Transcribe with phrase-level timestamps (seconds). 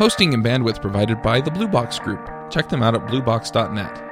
[0.00, 2.26] Hosting and bandwidth provided by the Blue Box Group.
[2.48, 4.02] Check them out at bluebox.net.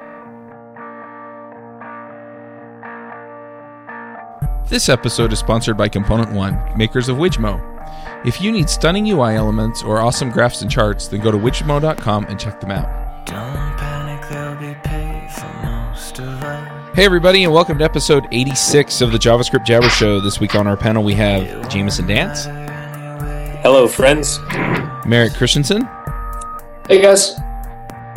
[4.68, 7.58] This episode is sponsored by Component One, makers of Wijmo.
[8.26, 12.26] If you need stunning UI elements or awesome graphs and charts, then go to wijmo.com
[12.26, 13.24] and check them out.
[13.24, 16.94] Don't panic, there'll be pay for most of us.
[16.96, 20.20] Hey, everybody, and welcome to episode 86 of the JavaScript Jabber Show.
[20.20, 22.44] This week on our panel, we have Jameson Dance,
[23.62, 24.38] Hello, friends.
[25.08, 25.88] Merrick Christensen,
[26.86, 27.34] Hey guys.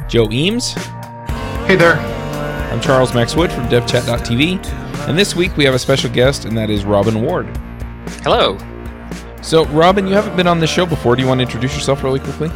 [0.09, 0.73] Joe Eames.
[1.65, 1.95] Hey there.
[2.69, 6.57] I'm Charles Max Wood from DevChat.tv, and this week we have a special guest, and
[6.57, 7.47] that is Robin Ward.
[8.23, 8.57] Hello.
[9.41, 11.15] So, Robin, you haven't been on the show before.
[11.15, 12.49] Do you want to introduce yourself really quickly?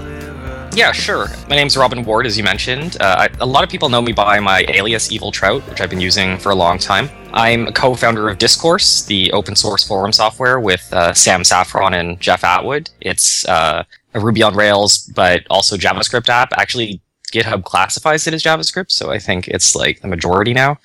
[0.74, 1.28] Yeah, sure.
[1.50, 2.98] My name's Robin Ward, as you mentioned.
[3.00, 5.90] Uh, I, a lot of people know me by my alias Evil Trout, which I've
[5.90, 7.10] been using for a long time.
[7.32, 12.20] I'm a co-founder of Discourse, the open source forum software with uh, Sam Saffron and
[12.20, 12.90] Jeff Atwood.
[13.00, 13.86] It's uh,
[14.16, 16.52] a Ruby on Rails, but also JavaScript app.
[16.58, 20.80] Actually, GitHub classifies it as JavaScript, so I think it's like the majority now.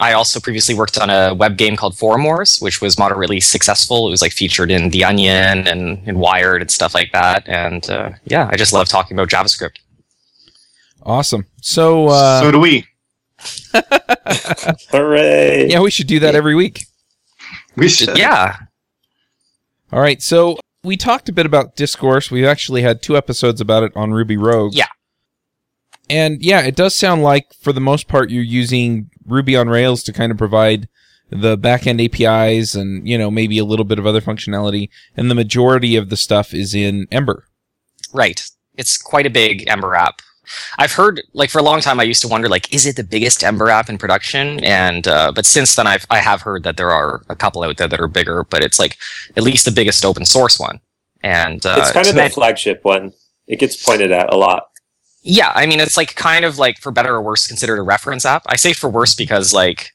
[0.00, 4.08] I also previously worked on a web game called Forumwarz, which was moderately successful.
[4.08, 7.48] It was like featured in The Onion and, and Wired and stuff like that.
[7.48, 9.76] And uh, yeah, I just love talking about JavaScript.
[11.04, 11.46] Awesome.
[11.62, 12.86] So, uh, so do we.
[14.90, 15.68] Hooray!
[15.68, 16.86] yeah, we should do that every week.
[17.76, 18.16] We should.
[18.16, 18.56] Yeah,
[19.92, 20.20] All right.
[20.22, 22.30] So, we talked a bit about Discourse.
[22.30, 24.74] We've actually had two episodes about it on Ruby Rogue.
[24.74, 24.88] Yeah.
[26.10, 30.02] And yeah, it does sound like for the most part you're using Ruby on Rails
[30.04, 30.88] to kind of provide
[31.30, 34.90] the backend APIs and, you know, maybe a little bit of other functionality.
[35.16, 37.46] And the majority of the stuff is in Ember.
[38.12, 38.44] right.
[38.76, 40.20] It's quite a big Ember app.
[40.78, 43.04] I've heard, like, for a long time, I used to wonder, like, is it the
[43.04, 44.62] biggest Ember app in production?
[44.64, 47.76] And uh, but since then, I've I have heard that there are a couple out
[47.76, 48.96] there that are bigger, but it's like
[49.36, 50.80] at least the biggest open source one.
[51.22, 53.12] And uh, it's kind of the flagship one.
[53.46, 54.68] It gets pointed at a lot.
[55.22, 58.26] Yeah, I mean, it's like kind of like for better or worse considered a reference
[58.26, 58.42] app.
[58.46, 59.90] I say for worse because like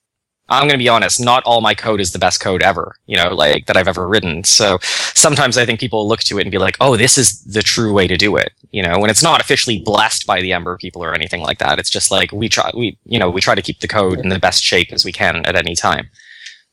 [0.50, 3.16] I'm going to be honest, not all my code is the best code ever, you
[3.18, 4.44] know, like that I've ever written.
[4.44, 7.62] So sometimes I think people look to it and be like, "Oh, this is the
[7.62, 10.78] true way to do it." You know, when it's not officially blessed by the Ember
[10.78, 11.80] people or anything like that.
[11.80, 14.30] It's just like we try we you know, we try to keep the code in
[14.30, 16.10] the best shape as we can at any time.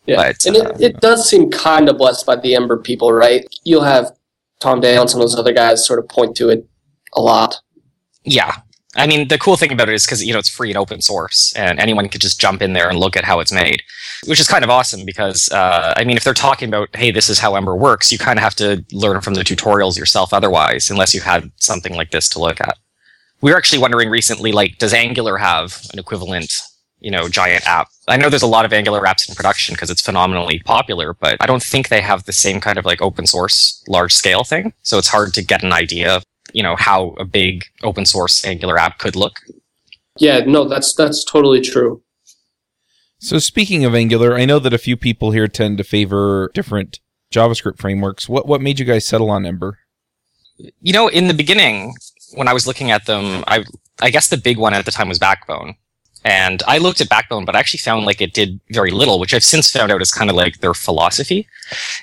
[0.07, 0.17] Yeah.
[0.17, 3.45] But, and uh, it, it does seem kind of blessed by the Ember people, right?
[3.65, 4.13] You'll have
[4.61, 6.67] Tom Dale and some of those other guys sort of point to it
[7.15, 7.61] a lot.
[8.25, 8.57] Yeah.
[8.97, 11.03] I mean, the cool thing about it is because, you know, it's free and open
[11.03, 13.83] source and anyone could just jump in there and look at how it's made,
[14.27, 17.29] which is kind of awesome because, uh, I mean, if they're talking about, hey, this
[17.29, 20.91] is how Ember works, you kind of have to learn from the tutorials yourself otherwise,
[20.91, 22.79] unless you had something like this to look at.
[23.43, 26.53] We were actually wondering recently, like, does Angular have an equivalent,
[27.01, 27.89] you know, giant app?
[28.09, 31.37] I know there's a lot of Angular apps in production because it's phenomenally popular, but
[31.41, 34.73] I don't think they have the same kind of like open source large scale thing.
[34.83, 38.79] So it's hard to get an idea you know how a big open source Angular
[38.79, 39.41] app could look.
[40.19, 42.03] Yeah, no, that's that's totally true.
[43.19, 47.01] So, speaking of Angular, I know that a few people here tend to favor different
[47.33, 48.29] JavaScript frameworks.
[48.29, 49.79] What, what made you guys settle on Ember?
[50.81, 51.95] You know, in the beginning,
[52.35, 53.65] when I was looking at them, I
[54.01, 55.77] I guess the big one at the time was Backbone.
[56.25, 59.33] And I looked at Backbone, but I actually found like it did very little, which
[59.33, 61.47] I've since found out is kind of like their philosophy.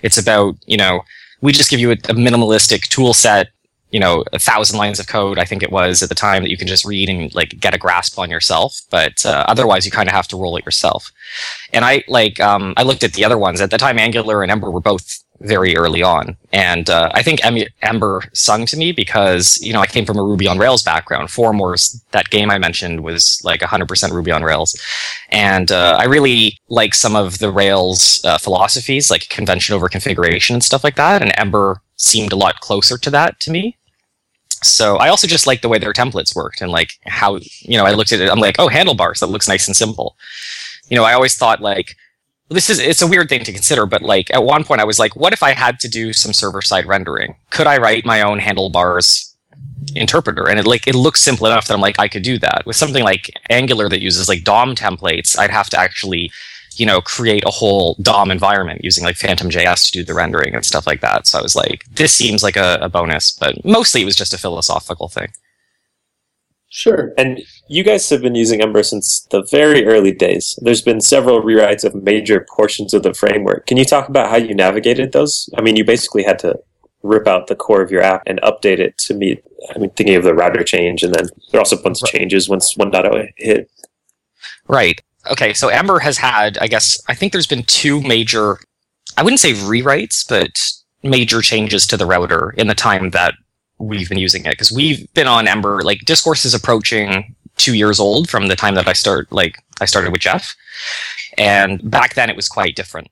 [0.02, 1.02] It's about, you know,
[1.42, 3.50] we just give you a, a minimalistic tool set,
[3.94, 6.50] you know, a thousand lines of code, I think it was at the time that
[6.50, 8.82] you can just read and like get a grasp on yourself.
[8.90, 11.12] But uh, otherwise, you kind of have to roll it yourself.
[11.72, 14.00] And I like, um, I looked at the other ones at the time.
[14.00, 18.66] Angular and Ember were both very early on, and uh, I think em- Ember sung
[18.68, 21.30] to me because you know I came from a Ruby on Rails background.
[21.30, 24.80] Forumwarz, that game I mentioned, was like 100% Ruby on Rails,
[25.30, 30.56] and uh, I really like some of the Rails uh, philosophies, like convention over configuration
[30.56, 31.22] and stuff like that.
[31.22, 33.78] And Ember seemed a lot closer to that to me.
[34.68, 37.86] So I also just like the way their templates worked and like how you know
[37.86, 38.30] I looked at it.
[38.30, 39.20] I'm like, oh, handlebars.
[39.20, 40.18] That looks nice and simple.
[40.90, 41.96] You know, I always thought like
[42.50, 45.00] this is it's a weird thing to consider, but like at one point I was
[45.00, 47.36] like, what if I had to do some server side rendering?
[47.50, 49.36] Could I write my own handlebars
[49.96, 50.50] interpreter?
[50.50, 52.64] And it like it looks simple enough that I'm like I could do that.
[52.66, 56.32] With something like Angular that uses like DOM templates, I'd have to actually
[56.80, 60.56] you know, create a whole DOM environment using like Phantom JS to do the rendering
[60.56, 61.28] and stuff like that.
[61.28, 64.34] So I was like, this seems like a, a bonus, but mostly it was just
[64.34, 65.30] a philosophical thing.
[66.70, 67.14] Sure.
[67.20, 67.40] And
[67.70, 70.58] you guys have been using Ember since the very early days.
[70.64, 73.68] There's been several rewrites of major portions of the framework.
[73.68, 75.48] Can you talk about how you navigated those?
[75.56, 76.58] I mean, you basically had to
[77.04, 79.44] rip out the core of your app and update it to meet.
[79.76, 82.10] I mean, thinking of the router change, and then there are also a bunch of
[82.10, 83.70] changes once 1.0 hit.
[84.68, 85.00] Right.
[85.30, 85.54] Okay.
[85.54, 88.60] So Ember has had, I guess, I think there's been two major,
[89.18, 90.52] I wouldn't say rewrites, but
[91.04, 93.36] major changes to the router in the time that
[93.78, 95.82] we've been using it because we've been on Ember.
[95.82, 99.32] Like Discourse is approaching two years old from the time that I start.
[99.32, 100.56] Like I started with Jeff,
[101.38, 103.10] and back then it was quite different.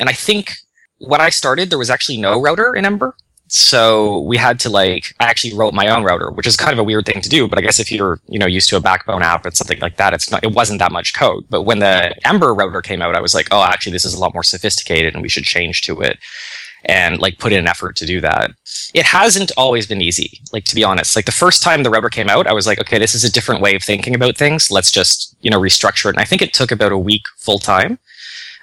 [0.00, 0.56] And I think
[0.98, 3.14] when I started, there was actually no router in Ember.
[3.50, 6.78] So we had to like, I actually wrote my own router, which is kind of
[6.78, 7.48] a weird thing to do.
[7.48, 9.96] But I guess if you're, you know, used to a backbone app and something like
[9.96, 11.44] that, it's not, it wasn't that much code.
[11.48, 14.20] But when the Ember router came out, I was like, oh, actually, this is a
[14.20, 16.18] lot more sophisticated and we should change to it
[16.84, 18.50] and like put in an effort to do that.
[18.94, 21.16] It hasn't always been easy, like to be honest.
[21.16, 23.32] Like the first time the router came out, I was like, okay, this is a
[23.32, 24.70] different way of thinking about things.
[24.70, 26.16] Let's just, you know, restructure it.
[26.16, 27.98] And I think it took about a week full time.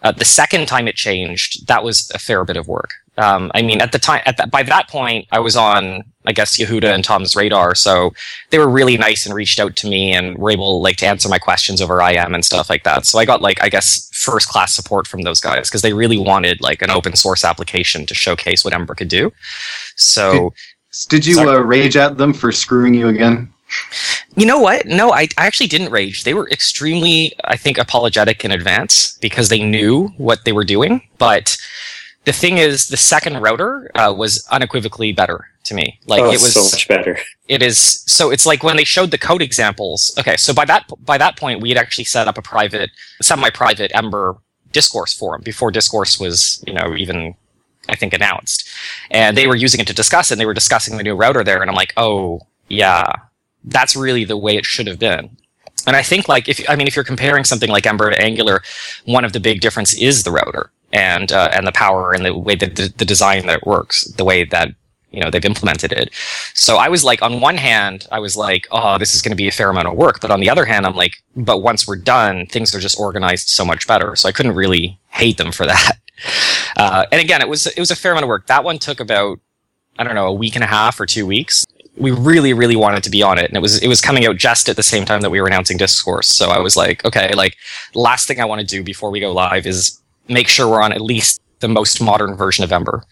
[0.02, 2.92] Uh, the second time it changed, that was a fair bit of work.
[3.18, 6.34] Um, I mean, at the time, at that, by that point, I was on, I
[6.34, 8.14] guess, Yehuda and Tom's radar, so
[8.50, 11.30] they were really nice and reached out to me and were able, like, to answer
[11.30, 13.06] my questions over IM and stuff like that.
[13.06, 16.18] So I got, like, I guess, first class support from those guys because they really
[16.18, 19.32] wanted, like, an open source application to showcase what Ember could do.
[19.96, 20.54] So,
[21.08, 23.52] Did you uh, rage at them for screwing you again?
[24.36, 24.86] You know what?
[24.86, 26.24] No, I, I actually didn't rage.
[26.24, 31.02] They were extremely, I think, apologetic in advance because they knew what they were doing.
[31.18, 31.58] But
[32.26, 36.00] the thing is, the second router uh, was unequivocally better to me.
[36.08, 37.18] Like oh, it was so much better.
[37.48, 37.78] it is
[38.08, 41.38] so it's like when they showed the code examples okay so by that by that
[41.38, 42.90] point we had actually set up a private
[43.22, 44.38] semi-private ember
[44.72, 47.34] discourse forum before discourse was you know even
[47.90, 48.68] i think announced
[49.12, 51.44] and they were using it to discuss it and they were discussing the new router
[51.44, 53.06] there and i'm like oh yeah
[53.66, 55.36] that's really the way it should have been
[55.88, 58.62] and i think like if i mean if you're comparing something like ember to angular
[59.06, 62.36] one of the big difference is the router and uh, and the power and the
[62.36, 64.70] way that the, the design that it works the way that
[65.12, 66.10] you know they've implemented it.
[66.54, 69.44] So i was like on one hand i was like oh this is going to
[69.44, 70.20] be a fair amount of work.
[70.22, 73.50] But on the other hand i'm like but once we're done things are just organized
[73.50, 74.16] so much better.
[74.16, 75.98] So i couldn't really hate them for that.
[76.78, 78.48] Uh, and again it was it was a fair amount of work.
[78.48, 79.40] That one took about
[80.00, 81.66] i don't know a week and a half or two weeks.
[81.98, 84.38] We really really wanted to be on it and it was it was coming out
[84.38, 86.28] just at the same time that we were announcing discourse.
[86.28, 87.56] So i was like okay like
[87.94, 90.92] last thing i want to do before we go live is make sure we're on
[90.92, 93.04] at least the most modern version of ember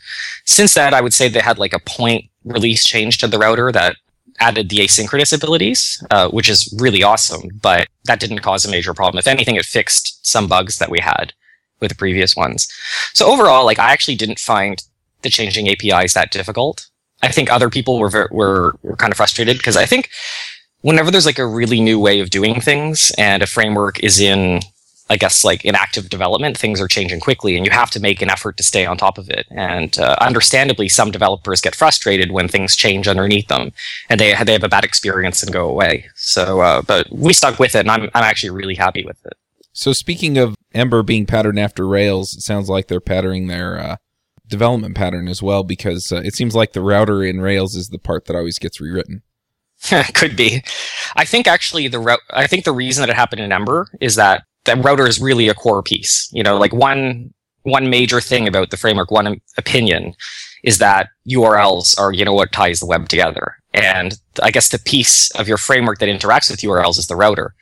[0.45, 3.71] since that, I would say they had like a point release change to the router
[3.71, 3.95] that
[4.39, 8.93] added the asynchronous abilities, uh, which is really awesome, but that didn't cause a major
[8.93, 9.19] problem.
[9.19, 11.33] If anything, it fixed some bugs that we had
[11.79, 12.67] with the previous ones.
[13.13, 14.83] So overall, like I actually didn't find
[15.21, 16.87] the changing APIs that difficult.
[17.21, 20.09] I think other people were were, were kind of frustrated because I think
[20.81, 24.59] whenever there's like a really new way of doing things and a framework is in
[25.09, 28.21] I guess like in active development, things are changing quickly, and you have to make
[28.21, 29.45] an effort to stay on top of it.
[29.51, 33.71] And uh, understandably, some developers get frustrated when things change underneath them,
[34.09, 36.05] and they they have a bad experience and go away.
[36.15, 39.33] So, uh, but we stuck with it, and I'm I'm actually really happy with it.
[39.73, 43.95] So speaking of Ember being patterned after Rails, it sounds like they're patterning their uh,
[44.47, 47.97] development pattern as well because uh, it seems like the router in Rails is the
[47.97, 49.23] part that always gets rewritten.
[50.13, 50.63] Could be.
[51.15, 54.15] I think actually the rou- I think the reason that it happened in Ember is
[54.15, 56.29] that the router is really a core piece.
[56.31, 57.33] You know, like one
[57.63, 60.13] one major thing about the framework, one opinion,
[60.63, 63.57] is that URLs are you know what ties the web together.
[63.73, 67.55] And I guess the piece of your framework that interacts with URLs is the router.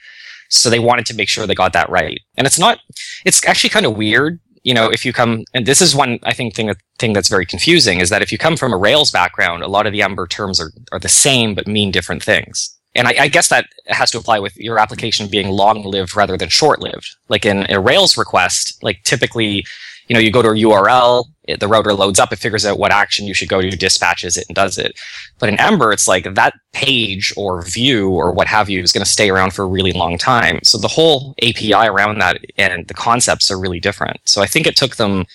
[0.49, 2.19] So they wanted to make sure they got that right.
[2.35, 2.79] And it's not.
[3.25, 4.39] It's actually kind of weird.
[4.63, 7.29] You know, if you come, and this is one I think thing that thing that's
[7.29, 10.03] very confusing is that if you come from a Rails background, a lot of the
[10.03, 13.67] Ember terms are are the same but mean different things and I, I, guess that
[13.87, 17.15] has to apply with your application being long-lived rather than short-lived.
[17.29, 19.65] Like in a Rails request, like typically,
[20.07, 22.77] you know, you go to a URL, it, the router loads up, it figures out
[22.77, 24.99] what action you should go to, dispatches it, and does it.
[25.39, 29.05] But in Ember, it's like that page or view or what have you is going
[29.05, 30.59] to stay around for a really long time.
[30.63, 34.19] So the whole API around that and the concepts are really different.
[34.25, 35.25] So I think it took them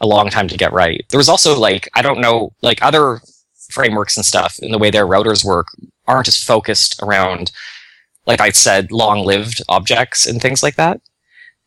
[0.00, 1.04] a long time to get right.
[1.08, 3.20] There was also like I don't know, like other
[3.70, 5.66] frameworks and stuff in the way their routers work
[6.10, 7.52] aren't as focused around,
[8.26, 11.00] like I said, long-lived objects and things like that.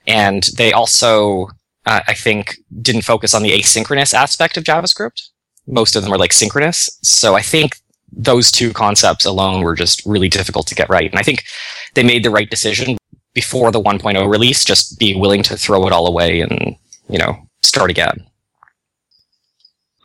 [0.06, 1.50] And they also,
[1.86, 5.30] uh, I think, didn't focus on the asynchronous aspect of JavaScript.
[5.66, 6.90] Most of them are like synchronous.
[7.02, 7.78] So I think
[8.12, 11.10] those two concepts alone were just really difficult to get right.
[11.10, 11.46] And I think
[11.94, 12.98] they made the right decision
[13.34, 16.76] before the 1.0 release, just being willing to throw it all away and,
[17.10, 18.26] you know, start again.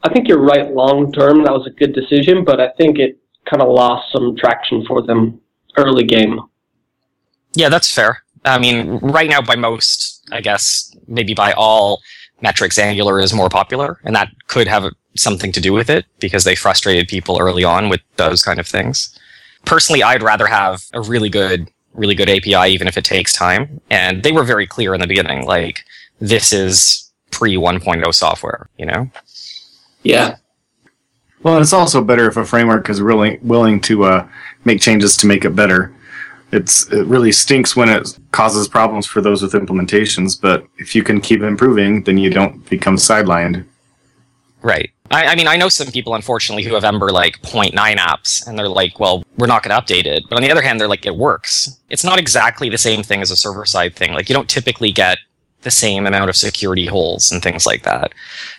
[0.02, 1.42] I think you're right long term.
[1.44, 3.18] That was a good decision, but I think it
[3.50, 5.40] kind of lost some traction for them
[5.76, 6.40] early game.
[7.54, 8.22] Yeah, that's fair.
[8.44, 12.00] I mean, right now, by most, I guess, maybe by all
[12.40, 14.84] metrics, Angular is more popular, and that could have
[15.16, 18.66] something to do with it because they frustrated people early on with those kind of
[18.66, 19.18] things.
[19.64, 23.80] Personally, I'd rather have a really good, really good API, even if it takes time.
[23.90, 25.84] And they were very clear in the beginning, like,
[26.20, 29.10] this is pre 1.0 software, you know?
[30.02, 30.36] Yeah.
[31.42, 34.28] Well, it's also better if a framework is really willing to uh,
[34.64, 35.94] make changes to make it better.
[36.50, 41.02] It's it really stinks when it causes problems for those with implementations, but if you
[41.02, 43.66] can keep improving, then you don't become sidelined.
[44.62, 44.90] Right.
[45.10, 48.58] I, I mean, I know some people, unfortunately, who have Ember like 0.9 apps, and
[48.58, 50.24] they're like, well, we're not going to update it.
[50.28, 51.78] But on the other hand, they're like, it works.
[51.90, 54.12] It's not exactly the same thing as a server side thing.
[54.12, 55.18] Like, you don't typically get
[55.62, 58.12] the same amount of security holes and things like that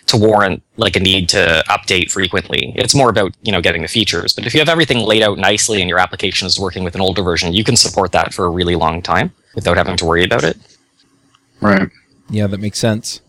[0.06, 2.72] to warrant like a need to update frequently.
[2.76, 4.34] It's more about, you know, getting the features.
[4.34, 7.00] But if you have everything laid out nicely and your application is working with an
[7.00, 10.24] older version, you can support that for a really long time without having to worry
[10.24, 10.58] about it.
[11.60, 11.88] Right.
[12.28, 13.20] Yeah, that makes sense.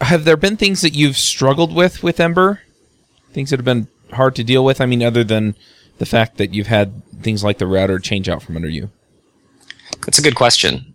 [0.00, 2.60] Have there been things that you've struggled with with Ember?
[3.32, 4.80] Things that have been hard to deal with?
[4.80, 5.56] I mean, other than
[5.98, 8.90] the fact that you've had things like the router change out from under you.
[10.04, 10.93] That's a good question.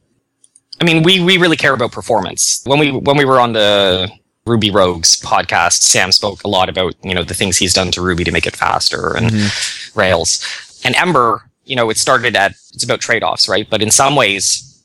[0.82, 2.62] I mean, we, we really care about performance.
[2.66, 4.10] When we when we were on the
[4.46, 8.02] Ruby Rogues podcast, Sam spoke a lot about you know the things he's done to
[8.02, 10.00] Ruby to make it faster and mm-hmm.
[10.00, 10.82] Rails.
[10.84, 13.70] And Ember, you know, it started at it's about trade offs, right?
[13.70, 14.84] But in some ways,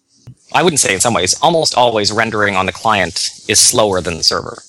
[0.52, 4.16] I wouldn't say in some ways, almost always rendering on the client is slower than
[4.16, 4.62] the server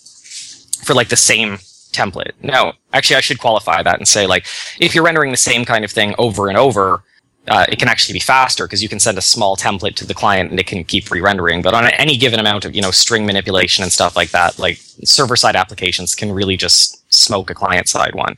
[0.83, 1.57] for like the same
[1.91, 2.33] template.
[2.41, 4.45] No, actually, I should qualify that and say like
[4.79, 7.03] if you're rendering the same kind of thing over and over,
[7.47, 10.13] uh, it can actually be faster because you can send a small template to the
[10.13, 11.61] client and it can keep re-rendering.
[11.61, 14.77] But on any given amount of you know string manipulation and stuff like that, like
[15.03, 18.35] server-side applications can really just smoke a client-side one.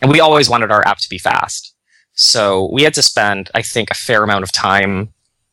[0.00, 1.74] And we always wanted our app to be fast,
[2.14, 5.12] so we had to spend, I think, a fair amount of time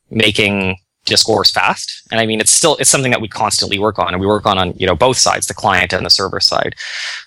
[0.10, 2.08] making discourse fast.
[2.12, 4.46] And I mean, it's still it's something that we constantly work on, and we work
[4.46, 6.75] on on you know both sides, the client and the server side.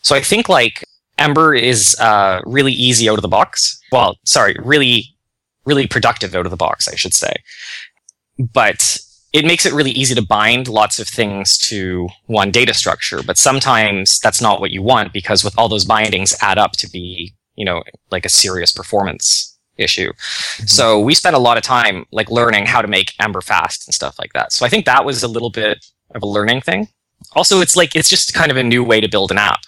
[0.03, 0.85] So I think like
[1.19, 3.81] Ember is uh, really easy out of the box.
[3.91, 5.12] Well, sorry, really
[5.65, 7.35] really productive out of the box, I should say.
[8.39, 8.99] But
[9.33, 13.23] it makes it really easy to bind lots of things to one data structure.
[13.23, 16.91] But sometimes that's not what you want because with all those bindings add up to
[16.91, 20.13] be, you know, like a serious performance issue.
[20.13, 20.67] Mm-hmm.
[20.67, 23.95] So we spent a lot of time like learning how to make Ember fast and
[23.95, 24.53] stuff like that.
[24.53, 26.89] So I think that was a little bit of a learning thing.
[27.35, 29.61] Also, it's like it's just kind of a new way to build an app.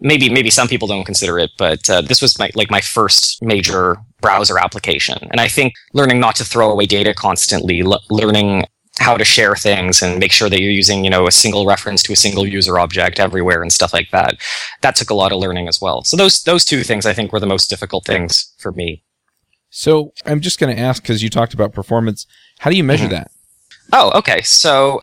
[0.00, 3.42] Maybe maybe some people don't consider it, but uh, this was my like my first
[3.42, 8.64] major browser application, and I think learning not to throw away data constantly, l- learning
[8.98, 12.02] how to share things and make sure that you're using you know a single reference
[12.02, 14.36] to a single user object everywhere and stuff like that.
[14.80, 16.02] That took a lot of learning as well.
[16.02, 19.02] So those those two things I think were the most difficult things for me.
[19.70, 22.26] So I'm just going to ask because you talked about performance.
[22.58, 23.30] How do you measure that?
[23.92, 24.42] Oh, okay.
[24.42, 25.00] So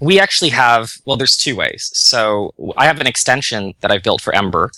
[0.00, 1.90] we actually have, well, there's two ways.
[1.94, 4.70] So I have an extension that I've built for Ember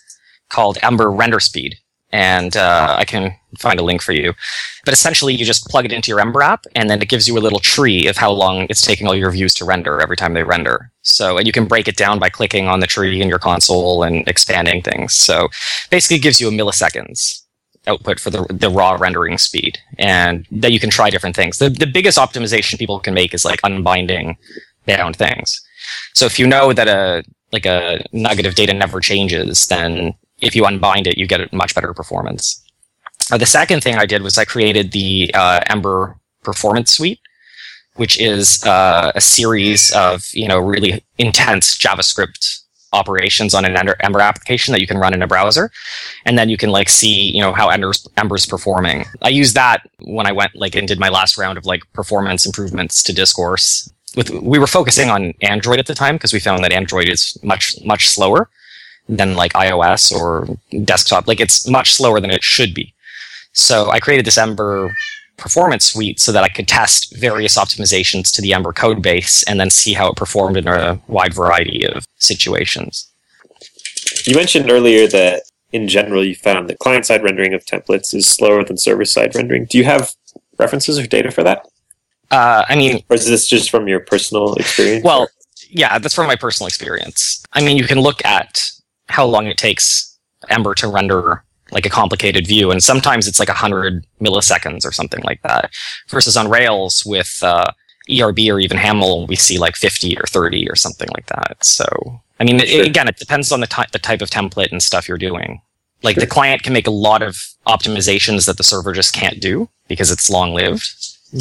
[0.49, 1.77] called Ember Render Speed.
[2.11, 4.33] And uh, I can find a link for you.
[4.87, 7.37] But essentially, you just plug it into your Ember app, and then it gives you
[7.37, 10.33] a little tree of how long it's taking all your views to render every time
[10.33, 10.91] they render.
[11.03, 14.05] So, and you can break it down by clicking on the tree in your console
[14.05, 15.17] and expanding things.
[15.17, 15.49] So,
[15.91, 17.43] basically, it gives you a milliseconds
[17.87, 21.59] output for the, the raw rendering speed and that you can try different things.
[21.59, 24.37] The, the biggest optimization people can make is like unbinding
[24.89, 25.61] bound things.
[26.15, 30.57] So if you know that a, like a nugget of data never changes, then if
[30.57, 32.65] you unbind it, you get a much better performance.
[33.31, 37.21] Uh, the second thing I did was I created the uh, Ember Performance Suite,
[37.97, 44.21] which is uh, a series of you know really intense JavaScript operations on an Ember,
[44.21, 45.71] application that you can run in a browser,
[46.25, 49.05] and then you can like see you know how Ember's, Ember's performing.
[49.23, 52.47] I used that when I went like and did my last round of like performance
[52.47, 53.93] improvements to Discourse.
[54.19, 57.39] With we were focusing on Android at the time because we found that Android is
[57.43, 58.51] much much slower
[59.09, 61.29] than like iOS or desktop.
[61.29, 62.93] Like it's much slower than it should be.
[63.53, 64.93] So I created this Ember
[65.37, 69.61] performance suite so that I could test various optimizations to the Ember code base and
[69.61, 73.09] then see how it performed in a wide variety of situations.
[74.25, 78.27] You mentioned earlier that in general you found that client side rendering of templates is
[78.27, 79.67] slower than server side rendering.
[79.67, 80.13] Do you have
[80.59, 81.69] references or data for that?
[82.31, 85.05] Uh, I mean, Or is this just from your personal experience?
[85.05, 85.29] well,
[85.71, 87.43] yeah, that's from my personal experience.
[87.53, 88.63] I mean, you can look at
[89.09, 90.19] how long it takes
[90.49, 95.23] Ember to render like a complicated view, and sometimes it's like 100 milliseconds or something
[95.25, 95.71] like that.
[96.09, 97.67] Versus on Rails with uh,
[98.11, 101.63] ERB or even Haml, we see like 50 or 30 or something like that.
[101.63, 101.85] So,
[102.41, 105.09] I mean, it- again, it depends on the, ty- the type of template and stuff
[105.09, 105.61] you're doing.
[106.03, 109.69] Like the client can make a lot of optimizations that the server just can't do
[109.89, 110.87] because it's long lived.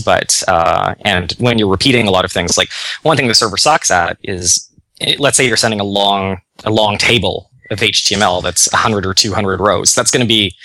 [0.05, 2.69] But, uh, and when you're repeating a lot of things, like
[3.03, 4.69] one thing the server sucks at is,
[5.01, 9.13] eh, let's say you're sending a long, a long table of HTML that's 100 or
[9.13, 9.95] 200 rows.
[9.95, 10.55] That's going to be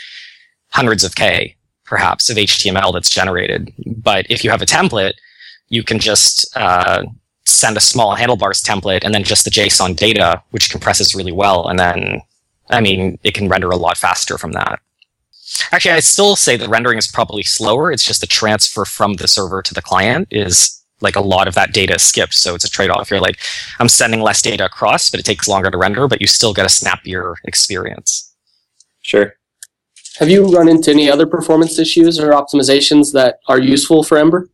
[0.68, 3.72] hundreds of K, perhaps, of HTML that's generated.
[3.86, 5.14] But if you have a template,
[5.68, 7.04] you can just uh,
[7.44, 11.68] send a small handlebars template and then just the JSON data, which compresses really well,
[11.68, 12.22] and then
[12.70, 14.80] I mean, it can render a lot faster from that.
[15.70, 17.92] Actually, I still say that rendering is probably slower.
[17.92, 21.54] It's just the transfer from the server to the client is like a lot of
[21.54, 22.34] that data is skipped.
[22.34, 23.10] So it's a trade off.
[23.10, 23.38] You're like,
[23.78, 26.66] I'm sending less data across, but it takes longer to render, but you still get
[26.66, 28.32] a snappier experience.
[29.02, 29.34] Sure.
[30.18, 34.48] Have you run into any other performance issues or optimizations that are useful for Ember?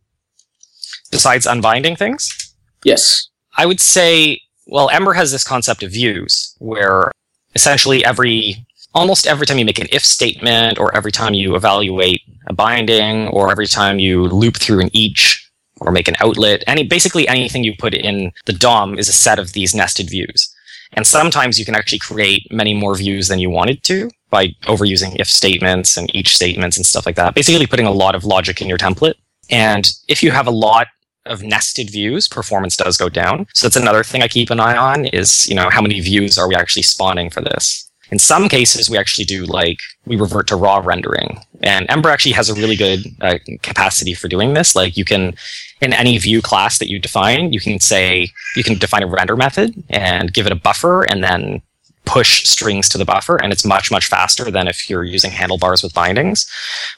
[1.11, 2.49] Besides unbinding things,
[2.83, 3.27] Yes.
[3.57, 7.11] I would say, well, Ember has this concept of views where
[7.55, 12.21] essentially every almost every time you make an if statement or every time you evaluate
[12.47, 15.49] a binding or every time you loop through an each
[15.81, 19.39] or make an outlet any basically anything you put in the dom is a set
[19.39, 20.53] of these nested views.
[20.93, 25.15] And sometimes you can actually create many more views than you wanted to by overusing
[25.19, 27.35] if statements and each statements and stuff like that.
[27.35, 29.13] Basically putting a lot of logic in your template.
[29.51, 30.87] And if you have a lot
[31.25, 33.45] of nested views performance does go down.
[33.53, 36.37] So that's another thing i keep an eye on is you know how many views
[36.37, 40.47] are we actually spawning for this in some cases, we actually do like we revert
[40.47, 44.75] to raw rendering, and Ember actually has a really good uh, capacity for doing this.
[44.75, 45.35] Like you can,
[45.81, 49.35] in any view class that you define, you can say you can define a render
[49.35, 51.61] method and give it a buffer, and then
[52.05, 55.83] push strings to the buffer, and it's much much faster than if you're using handlebars
[55.83, 56.49] with bindings.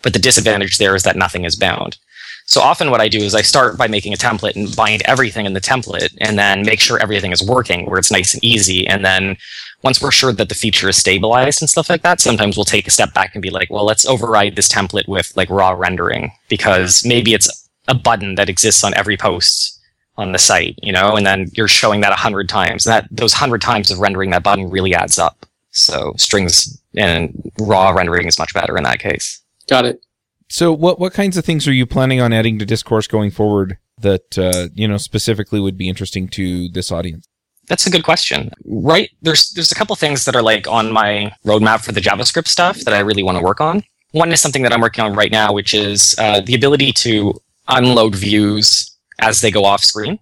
[0.02, 1.98] But the disadvantage there is that nothing is bound.
[2.46, 5.46] So often what I do is I start by making a template and bind everything
[5.46, 8.88] in the template and then make sure everything is working where it's nice and easy.
[8.88, 9.38] And then
[9.84, 12.88] once we're sure that the feature is stabilized and stuff like that, sometimes we'll take
[12.88, 16.32] a step back and be like, well, let's override this template with like raw rendering
[16.50, 19.80] because maybe it's a button that exists on every post
[20.18, 22.84] on the site, you know, and then you're showing that a hundred times.
[22.84, 25.46] That those hundred times of rendering that button really adds up.
[25.72, 29.42] So strings and raw rendering is much better in that case.
[29.70, 30.02] Got it.
[30.52, 33.78] So, what what kinds of things are you planning on adding to discourse going forward
[34.00, 37.26] that uh, you know specifically would be interesting to this audience?
[37.70, 38.52] That's a good question.
[38.66, 42.50] Right there's there's a couple things that are like on my roadmap for the JavaScript
[42.50, 43.82] stuff that I really want to work on.
[44.12, 47.34] One is something that I'm working on right now, which is uh, the ability to
[47.70, 50.20] unload views as they go off screen.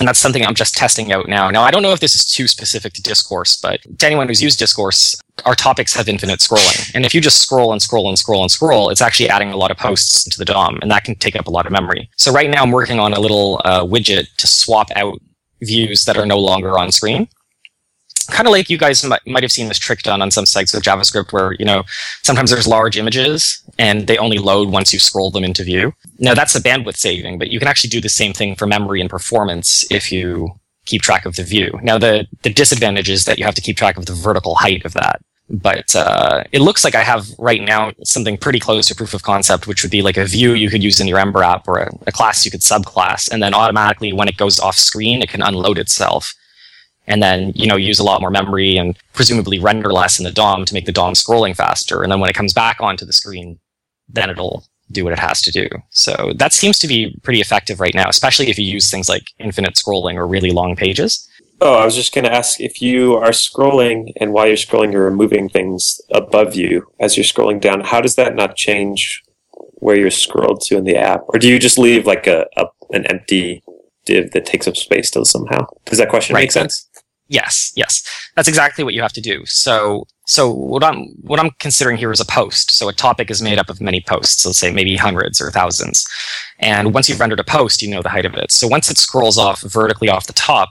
[0.00, 1.50] And that's something I'm just testing out now.
[1.50, 4.42] Now, I don't know if this is too specific to Discourse, but to anyone who's
[4.42, 6.90] used Discourse, our topics have infinite scrolling.
[6.94, 9.56] And if you just scroll and scroll and scroll and scroll, it's actually adding a
[9.56, 12.10] lot of posts into the DOM, and that can take up a lot of memory.
[12.16, 15.20] So right now, I'm working on a little uh, widget to swap out
[15.60, 17.28] views that are no longer on screen.
[18.26, 20.72] Kind of like you guys might, might have seen this trick done on some sites
[20.72, 21.82] with JavaScript where, you know,
[22.22, 25.92] sometimes there's large images and they only load once you scroll them into view.
[26.18, 29.00] Now that's the bandwidth saving, but you can actually do the same thing for memory
[29.00, 30.48] and performance if you
[30.84, 31.78] keep track of the view.
[31.82, 34.84] Now the, the disadvantage is that you have to keep track of the vertical height
[34.84, 35.20] of that.
[35.50, 39.22] But uh, it looks like I have right now something pretty close to proof of
[39.22, 41.78] concept, which would be like a view you could use in your Ember app or
[41.78, 45.28] a, a class you could subclass, and then automatically when it goes off screen, it
[45.28, 46.32] can unload itself,
[47.06, 50.30] and then you know use a lot more memory and presumably render less in the
[50.32, 53.12] DOM to make the DOM scrolling faster, and then when it comes back onto the
[53.12, 53.58] screen,
[54.08, 55.68] then it'll do what it has to do.
[55.90, 59.22] So that seems to be pretty effective right now, especially if you use things like
[59.38, 61.26] infinite scrolling or really long pages.
[61.62, 64.92] Oh, I was just going to ask if you are scrolling and while you're scrolling,
[64.92, 67.80] you're removing things above you as you're scrolling down.
[67.82, 69.22] How does that not change
[69.76, 71.22] where you're scrolled to in the app?
[71.28, 73.62] Or do you just leave like a, a an empty
[74.04, 75.66] div that takes up space still somehow?
[75.86, 76.42] Does that question Right.
[76.42, 76.86] make sense?
[77.28, 78.02] Yes, yes.
[78.36, 79.42] That's exactly what you have to do.
[79.46, 82.70] So so what I'm what I'm considering here is a post.
[82.72, 86.06] So a topic is made up of many posts, let's say maybe hundreds or thousands.
[86.58, 88.52] And once you've rendered a post, you know the height of it.
[88.52, 90.70] So once it scrolls off vertically off the top,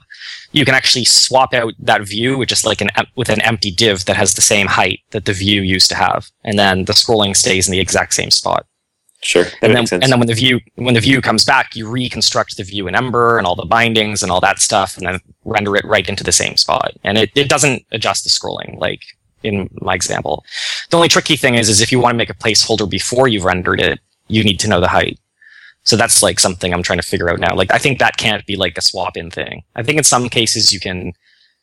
[0.52, 4.06] you can actually swap out that view with just like an with an empty div
[4.06, 6.30] that has the same height that the view used to have.
[6.44, 8.66] And then the scrolling stays in the exact same spot
[9.24, 12.58] Sure, and then, and then when the view when the view comes back, you reconstruct
[12.58, 15.76] the view in Ember and all the bindings and all that stuff, and then render
[15.76, 16.94] it right into the same spot.
[17.04, 19.02] And it, it doesn't adjust the scrolling like
[19.44, 20.44] in my example.
[20.90, 23.46] The only tricky thing is is if you want to make a placeholder before you've
[23.46, 25.20] rendered it, you need to know the height.
[25.84, 27.56] So that's like something I'm trying to figure out now.
[27.56, 29.64] Like I think that can't be like a swap in thing.
[29.76, 31.14] I think in some cases you can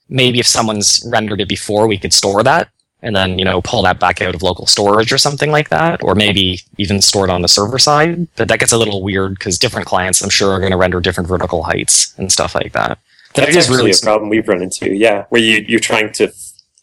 [0.08, 2.68] maybe if someone's rendered it before, we could store that
[3.02, 6.02] and then you know pull that back out of local storage or something like that
[6.02, 9.34] or maybe even store it on the server side but that gets a little weird
[9.34, 12.72] because different clients i'm sure are going to render different vertical heights and stuff like
[12.72, 12.98] that
[13.34, 14.92] That's it is really a problem we've run into.
[14.94, 16.32] Yeah, where you you're trying to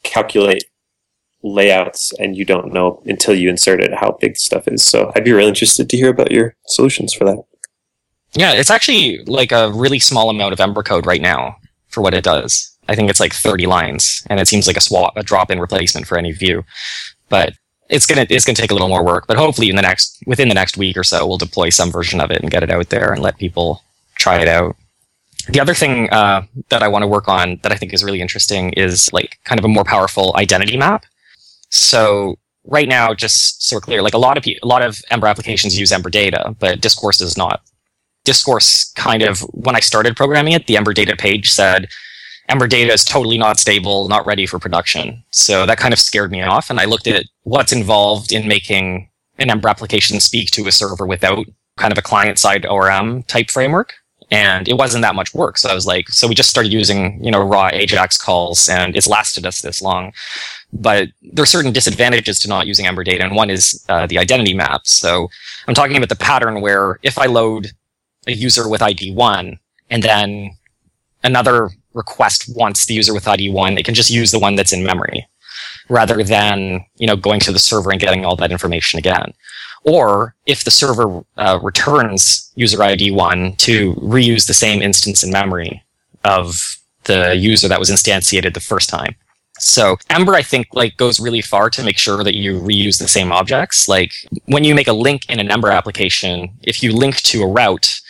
[0.04, 0.63] calculate
[1.43, 4.84] layouts and you don't know until you insert it how big stuff is.
[4.84, 7.43] So I'd be really interested to hear about your solutions for that.
[8.36, 12.13] yeah it's actually like a really small amount of ember code right now for what
[12.13, 15.23] it does i think it's like 30 lines and it seems like a swap a
[15.23, 16.63] drop in replacement for any view
[17.29, 17.53] but
[17.89, 20.47] it's gonna it's gonna take a little more work but hopefully in the next within
[20.49, 22.89] the next week or so we'll deploy some version of it and get it out
[22.89, 23.83] there and let people
[24.15, 24.75] try it out
[25.49, 28.21] The other thing uh, that I want to work on that I think is really
[28.21, 31.05] interesting is like kind of a more powerful identity map.
[31.69, 35.27] So right now, just so we're clear, like a lot of a lot of Ember
[35.27, 37.61] applications use Ember data, but Discourse does not.
[38.23, 41.87] Discourse kind of when I started programming it, the Ember data page said
[42.47, 45.23] Ember data is totally not stable, not ready for production.
[45.31, 49.10] So that kind of scared me off, and I looked at what's involved in making
[49.38, 51.45] an Ember application speak to a server without
[51.77, 53.93] kind of a client side ORM type framework.
[54.31, 55.58] And it wasn't that much work.
[55.58, 58.95] So I was like, so we just started using, you know, raw Ajax calls and
[58.95, 60.13] it's lasted us this long.
[60.73, 63.23] But there are certain disadvantages to not using Ember data.
[63.23, 64.88] And one is uh, the identity map.
[64.88, 65.29] So
[65.67, 67.71] I'm talking about the pattern where if I load
[68.25, 69.60] a user with ID one
[69.91, 70.58] and then
[71.23, 74.73] another request wants the user with ID one, it can just use the one that's
[74.73, 75.25] in memory
[75.89, 79.34] rather than, you know, going to the server and getting all that information again
[79.86, 85.31] or if the server uh, returns user ID one to reuse the same instance in
[85.31, 85.84] memory
[86.23, 86.60] of
[87.05, 89.15] the user that was instantiated the first time.
[89.58, 93.08] So Ember, I think, like goes really far to make sure that you reuse the
[93.08, 93.88] same objects.
[93.88, 94.12] Like
[94.45, 98.01] when you make a link in an Ember application, if you link to a route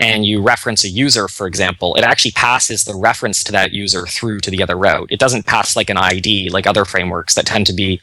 [0.00, 4.06] and you reference a user, for example, it actually passes the reference to that user
[4.06, 5.10] through to the other route.
[5.10, 8.00] It doesn't pass like an ID like other frameworks that tend to be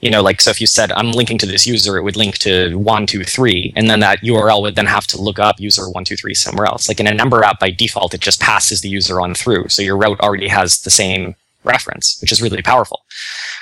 [0.00, 2.38] you know, like, so if you said, I'm linking to this user, it would link
[2.38, 5.88] to one, two, three, and then that URL would then have to look up user
[5.90, 6.88] one, two, three somewhere else.
[6.88, 9.68] Like in an Ember app, by default, it just passes the user on through.
[9.68, 13.02] So your route already has the same reference, which is really powerful.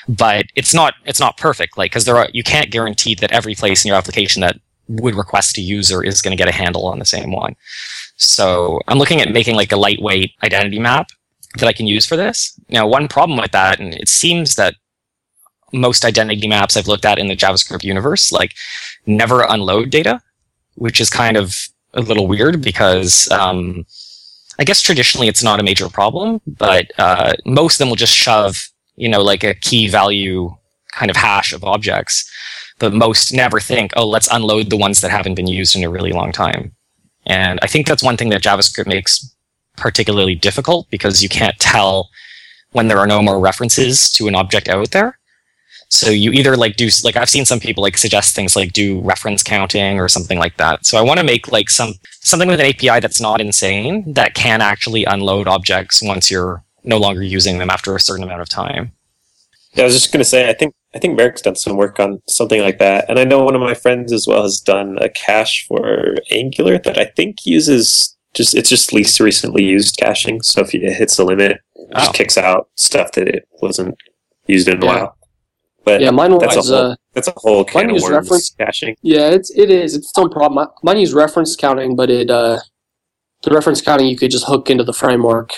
[0.09, 3.55] But it's not, it's not perfect, like, cause there are, you can't guarantee that every
[3.55, 6.87] place in your application that would request a user is going to get a handle
[6.87, 7.57] on the same one.
[8.17, 11.09] So I'm looking at making like a lightweight identity map
[11.59, 12.59] that I can use for this.
[12.69, 14.75] Now, one problem with that, and it seems that
[15.73, 18.53] most identity maps I've looked at in the JavaScript universe, like
[19.07, 20.21] never unload data,
[20.75, 21.55] which is kind of
[21.95, 23.85] a little weird because um,
[24.59, 28.15] I guess traditionally it's not a major problem, but uh, most of them will just
[28.15, 30.55] shove, you know, like a key value
[30.93, 32.31] kind of hash of objects.
[32.79, 35.91] But most never think, oh, let's unload the ones that haven't been used in a
[35.91, 36.73] really long time.
[37.27, 39.35] And I think that's one thing that JavaScript makes
[39.77, 42.11] particularly difficult because you can't tell
[42.73, 45.19] when there are no more references to an object out there.
[45.89, 49.01] So you either like do like I've seen some people like suggest things like do
[49.01, 50.85] reference counting or something like that.
[50.85, 54.35] So I want to make like some something with an API that's not insane that
[54.35, 58.49] can actually unload objects once you're no longer using them after a certain amount of
[58.49, 58.93] time.
[59.75, 62.01] Yeah, I was just going to say, I think I think Merrick's done some work
[62.01, 64.97] on something like that, and I know one of my friends as well has done
[65.03, 70.41] a cache for Angular that I think uses just it's just least recently used caching.
[70.41, 72.13] So if it hits the limit, it just Oh.
[72.13, 73.95] kicks out stuff that it wasn't
[74.47, 74.93] used in a Yeah.
[74.95, 75.17] while.
[75.85, 76.69] But Yeah, mine that's a was.
[76.71, 78.97] whole Uh, that's a whole can mine of worms reference- caching.
[79.03, 79.95] yeah, it's it is.
[79.95, 80.65] It's its own problem.
[80.65, 82.59] Mi- Mine used reference counting, but it uh,
[83.43, 85.51] the reference counting you could just hook into the framework,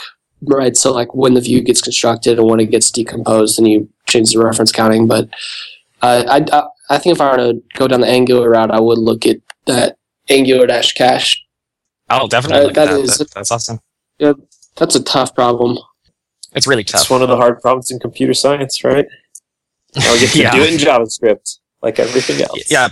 [0.43, 0.77] right?
[0.77, 4.33] So like when the view gets constructed and when it gets decomposed, and you change
[4.33, 5.07] the reference counting.
[5.07, 5.29] But
[6.03, 8.81] uh, I, I I think if I were to go down the Angular route, I
[8.81, 9.97] would look at that
[10.29, 11.41] Angular dash cache.
[12.09, 13.01] I'll definitely Uh, look at that that.
[13.05, 13.81] is- That- that's awesome.
[14.19, 15.79] That's a tough problem.
[16.55, 17.03] It's really tough.
[17.03, 19.07] It's one of the hard problems in computer science, right?
[19.97, 20.53] I'll get to Yeah.
[20.53, 22.71] do it in JavaScript, like everything else.
[22.71, 22.89] yeah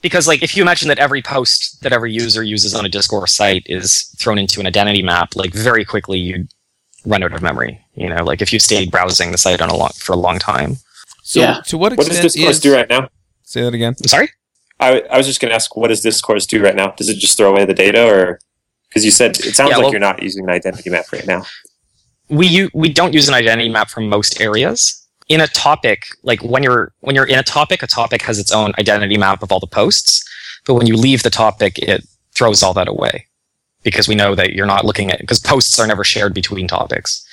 [0.00, 3.34] because like if you imagine that every post that every user uses on a discourse
[3.34, 6.48] site is thrown into an identity map like very quickly you'd
[7.08, 9.76] run out of memory you know like if you stayed browsing the site on a
[9.76, 10.76] long for a long time
[11.22, 11.60] So Yeah.
[11.66, 13.08] to what What does extent Discourse is do right now?
[13.42, 13.94] say that again?
[14.02, 14.28] i'm sorry
[14.80, 16.92] I, I was just going to ask, what does Discourse do right now?
[16.92, 18.38] Does it just throw away the data, or
[18.88, 21.26] because you said it sounds Yeah, like well- you're not using an identity map right
[21.26, 21.44] now?
[22.28, 24.78] we u- we don't use an identity map for most areas
[25.28, 28.52] in a topic like when you're when you're in a topic a topic has its
[28.52, 30.22] own identity map of all the posts
[30.66, 33.26] but when you leave the topic it throws all that away
[33.82, 37.24] because we know that you're not looking at because posts are never shared between topics.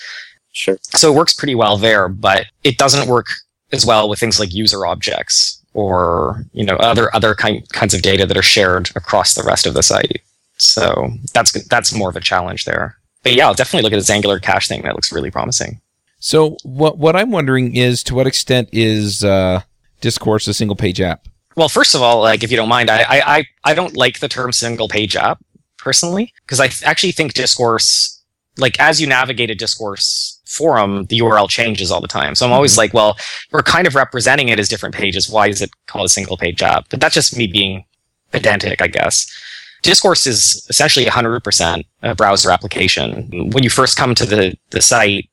[0.51, 0.77] Sure.
[0.83, 3.27] so it works pretty well there but it doesn't work
[3.73, 8.01] as well with things like user objects or you know other other kind, kinds of
[8.01, 10.21] data that are shared across the rest of the site.
[10.57, 12.97] So that's that's more of a challenge there.
[13.21, 14.81] But yeah i'll definitely look at this angular cache thing.
[14.83, 15.81] That looks really promising.
[16.19, 19.61] So what what I'm wondering is to what extent is uh,
[20.01, 21.27] Discourse a single page app?
[21.55, 24.19] Well, first of all, like if you don't mind, I I I, I don't like
[24.19, 25.43] the term single page app
[25.85, 28.21] personally because I th- actually think discourse,
[28.57, 32.33] like as you navigate a discourse forum, the URL changes all the time.
[32.35, 32.79] So I'm always mm-hmm.
[32.79, 33.17] like, well,
[33.51, 35.29] we're kind of representing it as different pages.
[35.29, 36.89] Why is it called a single page app?
[36.89, 37.85] But that's just me being
[38.31, 39.31] pedantic, I guess.
[39.83, 43.51] Discourse is essentially 100% a browser application.
[43.51, 45.29] When you first come to the, the site,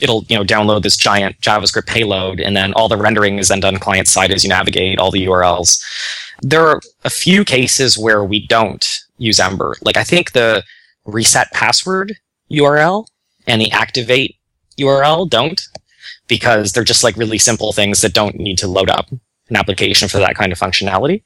[0.00, 3.60] it'll you know download this giant JavaScript payload, and then all the rendering is then
[3.60, 5.82] done client side as you navigate all the URLs.
[6.40, 8.86] There are a few cases where we don't
[9.20, 9.76] use Ember.
[9.82, 10.64] Like I think the
[11.04, 12.16] reset password
[12.50, 13.06] URL
[13.46, 14.36] and the activate
[14.78, 15.60] URL don't
[16.26, 20.08] because they're just like really simple things that don't need to load up an application
[20.08, 21.22] for that kind of functionality.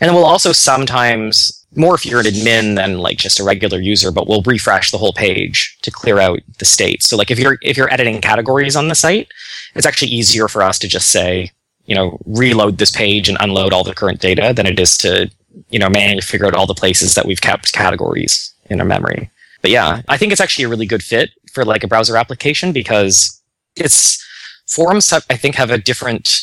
[0.00, 4.10] And we'll also sometimes more if you're an admin than like just a regular user,
[4.10, 7.02] but we'll refresh the whole page to clear out the state.
[7.02, 9.28] So like if you're if you're editing categories on the site,
[9.74, 11.50] it's actually easier for us to just say,
[11.86, 15.30] you know, reload this page and unload all the current data than it is to,
[15.70, 19.30] you know, manually figure out all the places that we've kept categories in our memory.
[19.60, 22.72] But yeah, I think it's actually a really good fit for like a browser application
[22.72, 23.40] because
[23.76, 24.22] it's
[24.66, 26.42] forums have, I think have a different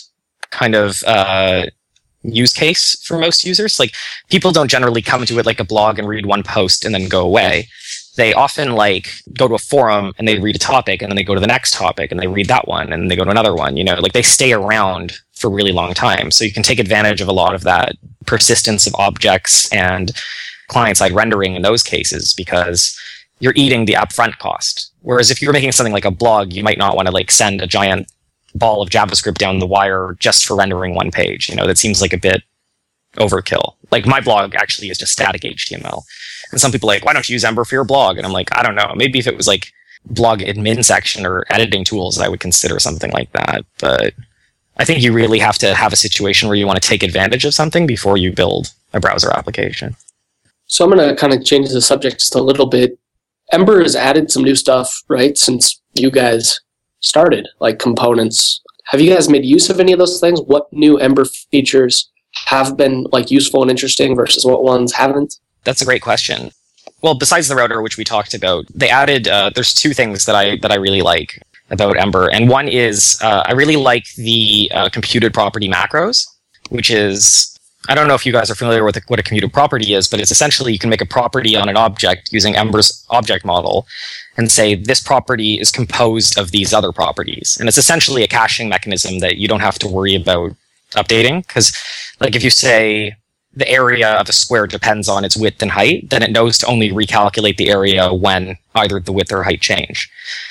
[0.52, 1.66] kind of uh,
[2.24, 3.80] use case for most users.
[3.80, 3.94] Like
[4.30, 7.08] people don't generally come to it like a blog and read one post and then
[7.08, 7.68] go away.
[8.16, 11.24] They often like go to a forum and they read a topic and then they
[11.24, 13.56] go to the next topic and they read that one and they go to another
[13.56, 13.78] one.
[13.78, 16.32] You know, like they stay around for a really long time.
[16.32, 17.96] So you can take advantage of a lot of that
[18.26, 20.12] persistence of objects and
[20.68, 22.98] client side rendering in those cases because
[23.40, 24.92] you're eating the upfront cost.
[25.02, 27.62] Whereas if you're making something like a blog, you might not want to like send
[27.62, 28.12] a giant
[28.56, 31.50] ball of JavaScript down the wire just for rendering one page.
[31.50, 32.44] You know, that seems like a bit
[33.16, 33.76] overkill.
[33.92, 36.04] Like my blog actually is just static HTML.
[36.52, 38.18] And some people like, why don't you use Ember for your blog?
[38.18, 38.94] And I'm like, I don't know.
[38.96, 39.72] Maybe if it was like
[40.06, 43.66] blog admin section or editing tools, I would consider something like that.
[43.80, 44.14] But
[44.80, 47.44] I think you really have to have a situation where you want to take advantage
[47.44, 49.96] of something before you build a browser application.
[50.68, 52.98] So I'm going to kind of change the subject just a little bit.
[53.52, 56.62] Ember has added some new stuff, right, since you guys
[57.02, 58.62] started, like components.
[58.86, 60.40] Have you guys made use of any of those things?
[60.42, 62.10] What new Ember features
[62.46, 65.40] have been like useful and interesting versus what ones haven't?
[65.66, 66.52] That's a great question.
[67.02, 69.28] Well, besides the router, which we talked about, they added.
[69.28, 73.20] Uh, there's two things that I that I really like about Ember, and one is
[73.22, 76.26] uh, I really like the uh, computed property macros,
[76.70, 77.56] which is
[77.88, 80.20] I don't know if you guys are familiar with what a computed property is, but
[80.20, 83.88] it's essentially you can make a property on an object using Ember's object model
[84.38, 87.58] and say this property is composed of these other properties.
[87.60, 90.56] And it's essentially a caching mechanism that you don't have to worry about
[90.92, 91.48] updating.
[91.48, 91.76] Because,
[92.20, 93.16] like, if you say
[93.54, 96.68] the area of a square depends on its width and height, then it knows to
[96.68, 100.10] only recalculate the area when either the width or height change.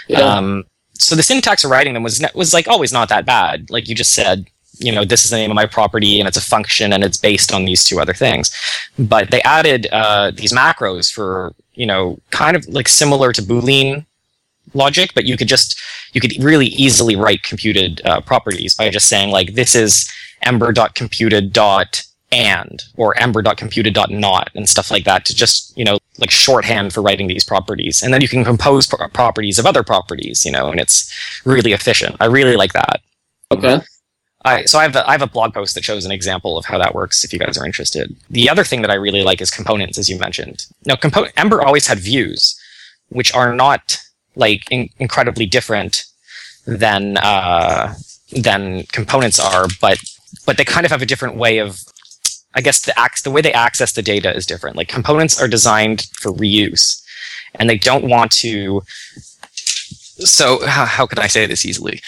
[0.08, 0.20] Yeah.
[0.20, 0.64] Um,
[0.98, 3.70] so the syntax of writing them was was like always not that bad.
[3.70, 4.46] Like you just said,
[4.78, 7.16] you know, this is the name of my property and it's a function and it's
[7.16, 8.54] based on these two other things.
[8.98, 14.04] But they added uh, these macros for, you know, kind of like similar to Boolean
[14.74, 15.80] logic, but you could just,
[16.12, 20.10] you could really easily write computed uh, properties by just saying like, this is
[20.42, 26.92] ember.computed dot and or ember.computed.not and stuff like that to just you know like shorthand
[26.92, 30.52] for writing these properties and then you can compose pro- properties of other properties you
[30.52, 31.10] know and it's
[31.46, 33.00] really efficient i really like that
[33.50, 33.80] Okay.
[34.44, 36.64] I, so I have, a, I have a blog post that shows an example of
[36.66, 38.14] how that works if you guys are interested.
[38.30, 40.66] The other thing that I really like is components, as you mentioned.
[40.86, 42.58] Now, compo- Ember always had views,
[43.08, 43.98] which are not
[44.36, 46.04] like in- incredibly different
[46.66, 47.94] than uh,
[48.32, 49.98] than components are, but
[50.46, 51.80] but they kind of have a different way of,
[52.58, 54.76] I guess the ac- the way they access the data is different.
[54.76, 57.00] Like components are designed for reuse,
[57.54, 58.82] and they don't want to.
[60.36, 62.00] So how, how can I say this easily?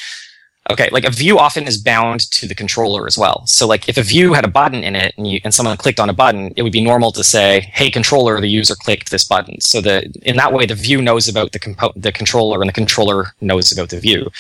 [0.69, 3.47] Okay, like a view often is bound to the controller as well.
[3.47, 6.01] So like if a view had a button in it and you and someone clicked
[6.01, 9.25] on a button, it would be normal to say, "Hey controller, the user clicked this
[9.25, 12.69] button." So the in that way the view knows about the compo- the controller and
[12.69, 14.31] the controller knows about the view.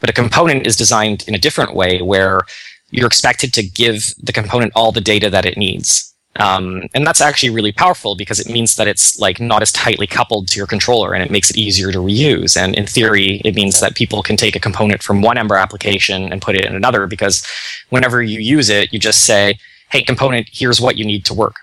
[0.00, 2.42] But a component is designed in a different way where
[2.90, 6.14] you're expected to give the component all the data that it needs.
[6.38, 10.06] Um, and that's actually really powerful because it means that it's like not as tightly
[10.06, 12.56] coupled to your controller and it makes it easier to reuse.
[12.56, 16.30] And in theory, it means that people can take a component from one Ember application
[16.30, 17.46] and put it in another because
[17.88, 19.58] whenever you use it, you just say,
[19.90, 21.56] hey, component, here's what you need to work,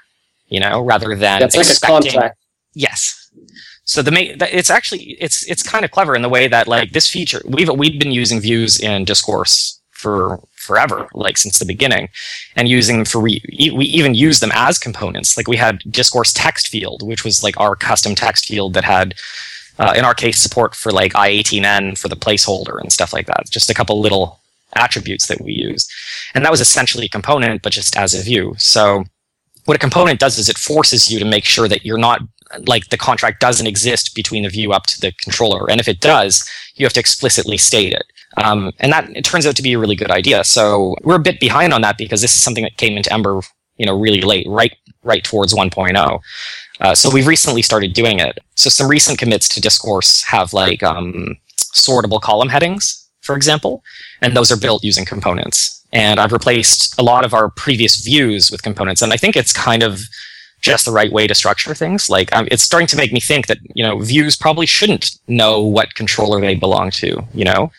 [0.48, 2.38] you know, rather than That's like a contract.
[2.74, 3.20] Yes.
[3.86, 6.94] So the main, it's actually it's it's kind of clever in the way that like
[6.94, 12.10] this feature we've we've been using views in discourse for forever, like since the beginning,
[12.56, 13.42] and using them for re,
[13.76, 15.38] we even use them as components.
[15.38, 19.16] Like we had discourse text field, which was like our custom text field that had.
[19.80, 23.50] Uh, in our case, support for like I18N for the placeholder and stuff like that.
[23.50, 24.40] Just a couple little
[24.76, 25.92] attributes that we used.
[26.36, 28.54] And that was essentially a component, but just as a view.
[28.60, 29.04] So
[29.66, 32.22] what a component does is it forces you to make sure that you're not
[32.68, 35.70] like the contract doesn't exist between the view up to the controller.
[35.70, 38.04] And if it does, you have to explicitly state it.
[38.38, 40.44] Um, and that it turns out to be a really good idea.
[40.44, 43.42] So we're a bit behind on that because this is something that came into Ember,
[43.78, 46.20] you know, really late, right, right towards 1.0.
[46.82, 48.40] Uh, so we've recently started doing it.
[48.56, 53.84] So some recent commits to Discourse have like um, sortable column headings, for example,
[54.22, 55.86] and those are built using components.
[55.94, 59.54] And I've replaced a lot of our previous views with components, and I think it's
[59.54, 60.02] kind of
[60.60, 62.10] just the right way to structure things.
[62.10, 65.62] Like um, it's starting to make me think that you know views probably shouldn't know
[65.62, 67.24] what controller they belong to.
[67.34, 67.72] You know,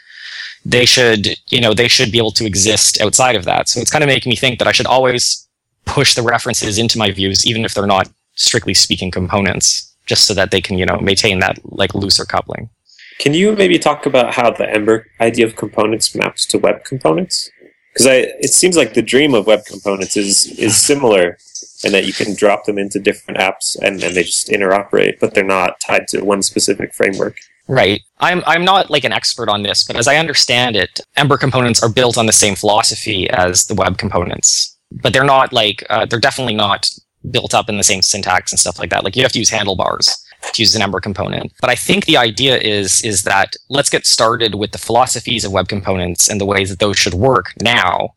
[0.65, 3.69] they should you know they should be able to exist outside of that.
[3.69, 5.47] So it's kind of making me think that I should always
[5.85, 10.35] push the references into my views, even if they're not strictly speaking components, just so
[10.35, 12.71] that they can you know maintain that like looser coupling.
[13.19, 17.51] Can you maybe talk about how the Ember idea of components maps to web components?
[17.93, 21.39] Because I, it seems like the dream of web components is is similar,
[21.85, 25.35] in that you can drop them into different apps and, and they just interoperate, but
[25.35, 27.39] they're not tied to one specific framework.
[27.67, 28.03] Right.
[28.19, 31.83] I'm I'm not like an expert on this, but as I understand it, Ember components
[31.83, 36.05] are built on the same philosophy as the web components, but they're not like uh,
[36.05, 36.91] they're definitely not
[37.31, 39.03] built up in the same syntax and stuff like that.
[39.03, 40.15] Like you have to use handlebars
[40.53, 41.53] to use an Ember component.
[41.61, 45.53] But I think the idea is is that let's get started with the philosophies of
[45.53, 48.15] web components and the ways that those should work now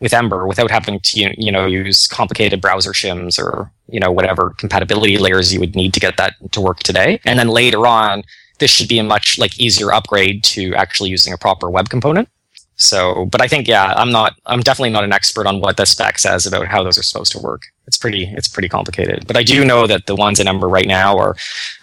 [0.00, 4.54] with Ember without having to you know use complicated browser shims or you know whatever
[4.58, 7.20] compatibility layers you would need to get that to work today.
[7.24, 8.22] And then later on,
[8.58, 12.28] this should be a much like easier upgrade to actually using a proper web component.
[12.76, 15.86] So, but I think yeah, I'm not I'm definitely not an expert on what the
[15.86, 17.62] spec says about how those are supposed to work.
[17.86, 19.26] It's pretty it's pretty complicated.
[19.26, 21.36] But I do know that the ones in Ember right now are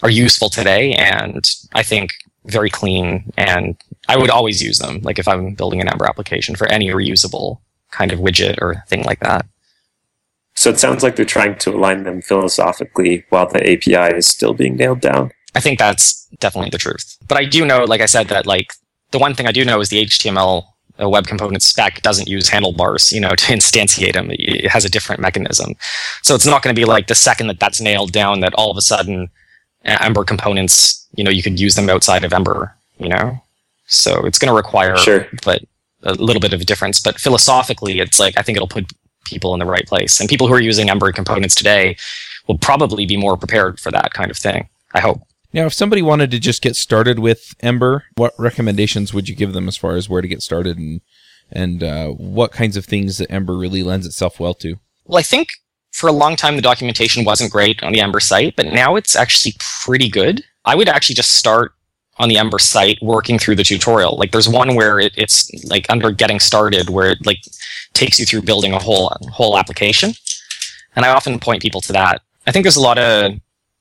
[0.03, 2.11] are useful today and I think
[2.45, 3.75] very clean and
[4.07, 7.59] I would always use them like if I'm building an Ember application for any reusable
[7.91, 9.45] kind of widget or thing like that.
[10.55, 14.53] So it sounds like they're trying to align them philosophically while the API is still
[14.53, 15.31] being nailed down.
[15.55, 17.17] I think that's definitely the truth.
[17.27, 18.73] But I do know, like I said, that like
[19.11, 20.65] the one thing I do know is the HTML
[21.01, 24.27] uh, web component spec doesn't use handlebars, you know, to instantiate them.
[24.31, 25.75] It has a different mechanism.
[26.21, 28.71] So it's not going to be like the second that that's nailed down that all
[28.71, 29.29] of a sudden
[29.85, 33.41] uh, Ember components, you know, you could use them outside of Ember, you know?
[33.85, 35.27] So it's going to require, Sure.
[35.43, 35.61] but
[36.03, 36.99] a little bit of a difference.
[36.99, 38.91] But philosophically, it's like, I think it'll put
[39.25, 40.19] people in the right place.
[40.19, 41.95] And people who are using Ember components today
[42.47, 44.67] will probably be more prepared for that kind of thing.
[44.93, 45.21] I hope.
[45.53, 49.53] Now, if somebody wanted to just get started with Ember, what recommendations would you give
[49.53, 51.01] them as far as where to get started and
[51.51, 54.79] and uh, what kinds of things that Ember really lends itself well to?
[55.05, 55.49] Well, I think
[55.91, 59.15] for a long time the documentation wasn't great on the Ember site, but now it's
[59.15, 60.43] actually pretty good.
[60.65, 61.73] I would actually just start
[62.17, 64.17] on the Ember site working through the tutorial.
[64.17, 67.41] Like there's one where it, it's like under getting started where it like
[67.93, 70.13] takes you through building a whole whole application.
[70.95, 72.21] And I often point people to that.
[72.47, 73.33] I think there's a lot of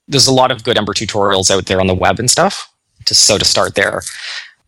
[0.09, 2.69] there's a lot of good Ember tutorials out there on the web and stuff.
[3.07, 4.03] So to start there.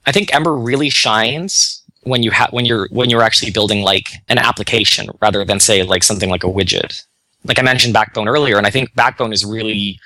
[0.06, 4.10] I think Ember really shines when you have when you're when you're actually building like
[4.28, 7.02] an application rather than say like something like a widget.
[7.44, 10.00] Like I mentioned Backbone earlier, and I think Backbone is really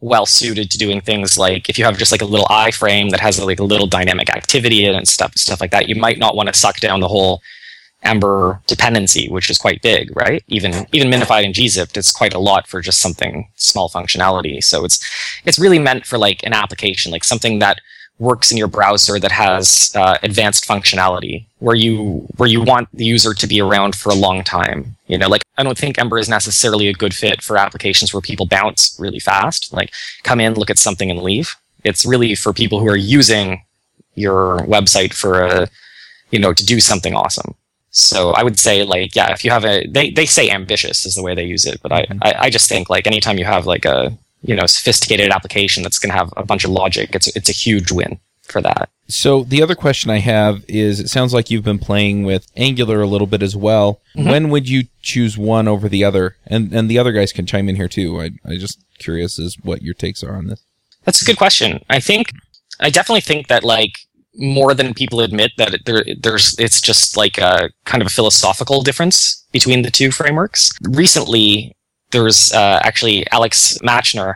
[0.00, 3.20] well suited to doing things like if you have just like a little iframe that
[3.20, 6.18] has like a little dynamic activity in it and stuff stuff like that, you might
[6.18, 7.40] not want to suck down the whole
[8.04, 10.44] Ember dependency, which is quite big, right?
[10.48, 14.62] Even even minified and gzipped, it's quite a lot for just something small functionality.
[14.62, 15.00] So it's
[15.44, 17.80] it's really meant for like an application, like something that
[18.18, 23.04] works in your browser that has uh, advanced functionality, where you where you want the
[23.04, 24.96] user to be around for a long time.
[25.06, 28.20] You know, like I don't think Ember is necessarily a good fit for applications where
[28.20, 31.56] people bounce really fast, like come in, look at something, and leave.
[31.84, 33.62] It's really for people who are using
[34.14, 35.68] your website for a
[36.30, 37.54] you know to do something awesome.
[37.96, 41.14] So I would say like yeah, if you have a they, they say ambitious is
[41.14, 43.66] the way they use it, but I, I I just think like anytime you have
[43.66, 47.28] like a you know sophisticated application that's going to have a bunch of logic, it's
[47.36, 48.90] it's a huge win for that.
[49.06, 53.00] So the other question I have is it sounds like you've been playing with Angular
[53.00, 54.00] a little bit as well.
[54.16, 54.30] Mhm.
[54.30, 56.36] When would you choose one over the other?
[56.48, 58.20] And and the other guys can chime in here too.
[58.20, 60.62] I I just curious as what your takes are on this.
[61.04, 61.84] That's a good question.
[61.88, 62.32] I think
[62.80, 63.92] I definitely think that like
[64.36, 68.10] more than people admit that it, there, there's it's just like a kind of a
[68.10, 70.70] philosophical difference between the two frameworks.
[70.82, 71.76] Recently,
[72.10, 74.34] there's uh, actually Alex Matchneer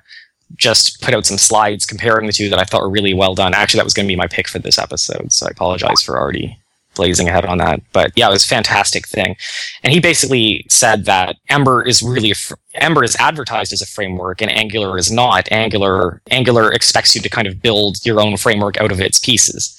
[0.57, 3.55] just put out some slides comparing the two that I thought were really well done.
[3.55, 6.19] Actually, that was going to be my pick for this episode, so I apologize for
[6.19, 6.59] already
[6.99, 7.81] blazing ahead on that.
[7.93, 9.37] But yeah, it was a fantastic thing.
[9.83, 14.43] And he basically said that Ember is really fr- Ember is advertised as a framework
[14.43, 15.51] and Angular is not.
[15.51, 19.75] Angular Angular expects you to kind of build your own framework out of its pieces.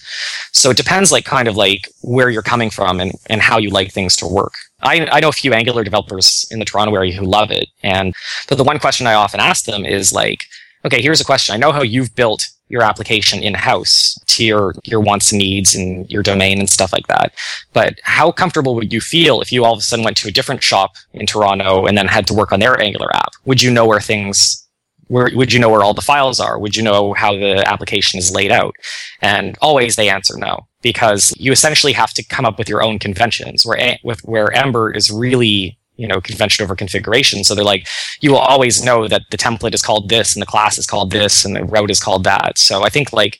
[0.54, 3.70] So it depends like kind of like where you're coming from and, and how you
[3.70, 4.54] like things to work.
[4.82, 7.68] I, I know a few Angular developers in the Toronto area who love it.
[7.84, 8.16] And
[8.48, 10.40] but the one question I often ask them is like,
[10.86, 11.54] okay, here's a question.
[11.54, 15.76] I know how you've built your application in house to your, your wants and needs
[15.76, 17.34] and your domain and stuff like that.
[17.74, 20.32] But how comfortable would you feel if you all of a sudden went to a
[20.32, 23.32] different shop in Toronto and then had to work on their Angular app?
[23.46, 24.66] Would you know where things
[25.10, 26.60] where would you know where all the files are?
[26.60, 28.76] Would you know how the application is laid out?
[29.22, 33.00] And always they answer no, because you essentially have to come up with your own
[33.00, 33.66] conventions.
[33.66, 37.44] Where eh, with where Ember is really you know, convention over configuration.
[37.44, 37.86] So they're like,
[38.22, 41.12] you will always know that the template is called this and the class is called
[41.12, 42.58] this and the route is called that.
[42.58, 43.40] So I think like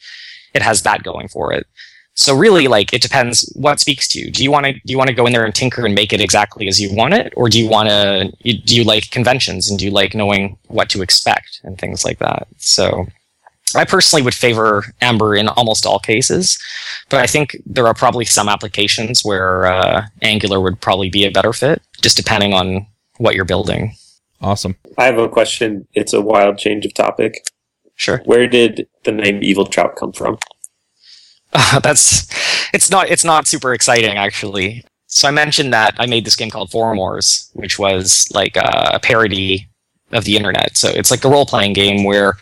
[0.54, 1.66] it has that going for it.
[2.16, 4.30] So really, like it depends what speaks to you.
[4.30, 6.12] Do you want to do you want to go in there and tinker and make
[6.12, 9.70] it exactly as you want it, or do you want to do you like conventions
[9.70, 12.46] and do you like knowing what to expect and things like that?
[12.58, 13.08] So
[13.74, 16.60] I personally would favor Ember in almost all cases,
[17.10, 21.32] but I think there are probably some applications where uh, Angular would probably be a
[21.32, 22.86] better fit, just depending on
[23.18, 23.94] what you're building.
[24.42, 24.76] Awesome.
[24.98, 25.88] I have a question.
[25.94, 27.46] It's a wild change of topic.
[27.96, 28.22] Sure.
[28.26, 30.38] Where did the name Evil Trout come from?
[31.54, 32.28] Uh, that's
[32.74, 34.86] it's not it's not super exciting actually.
[35.08, 39.00] So I mentioned that I made this game called Forumwarz, which was like a, a
[39.00, 39.68] parody
[40.12, 40.78] of the internet.
[40.78, 42.38] So it's like a role playing game where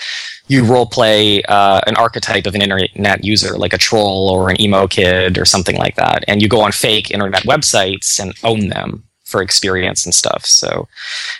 [0.47, 4.62] you role play uh, an archetype of an internet user, like a troll or an
[4.62, 8.70] emo kid or something like that, and you go on fake internet websites and own
[8.70, 10.46] them for experience and stuff.
[10.46, 10.88] So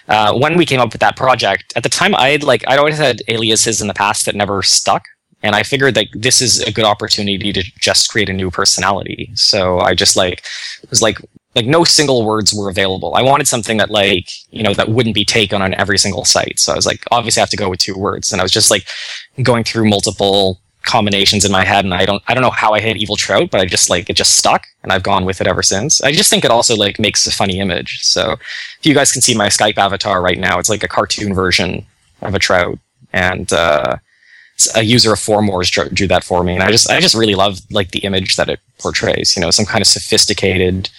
[0.08, 2.98] uh, when we came up with that project, at the time I'd like I'd always
[2.98, 5.04] had aliases in the past that never stuck
[5.44, 9.32] and I figured like this is a good opportunity to just create a new personality.
[9.36, 10.44] So I just like
[10.90, 11.20] was like
[11.56, 13.16] like no single words were available.
[13.16, 16.60] I wanted something that like you know that wouldn't be taken on every single site.
[16.60, 18.52] So I was like obviously I have to go with two words, and I was
[18.52, 18.88] just like
[19.44, 22.80] going through multiple combinations in my head and I don't I don't know how I
[22.80, 25.48] hit evil trout but I just like it just stuck and I've gone with it
[25.48, 26.02] ever since.
[26.02, 28.04] I just think it also like makes a funny image.
[28.04, 28.32] So
[28.80, 31.86] if you guys can see my Skype avatar right now it's like a cartoon version
[32.22, 32.80] of a trout
[33.12, 33.98] and uh
[34.76, 35.20] a user of
[35.70, 38.38] drew, drew that for me, and I just I just really love like the image
[38.38, 39.36] that it portrays.
[39.36, 40.90] You know, some kind of sophisticated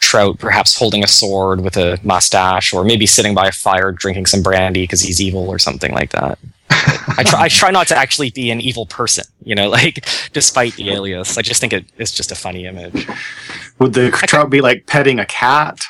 [0.00, 4.26] trout, perhaps holding a sword with a mustache, or maybe sitting by a fire drinking
[4.26, 6.38] some brandy because he's evil or something like that.
[6.70, 9.24] I try I try not to actually be an evil person.
[9.42, 13.08] You know, like despite the alias, I just think it, it's just a funny image.
[13.78, 15.84] Would the trout be like petting a cat?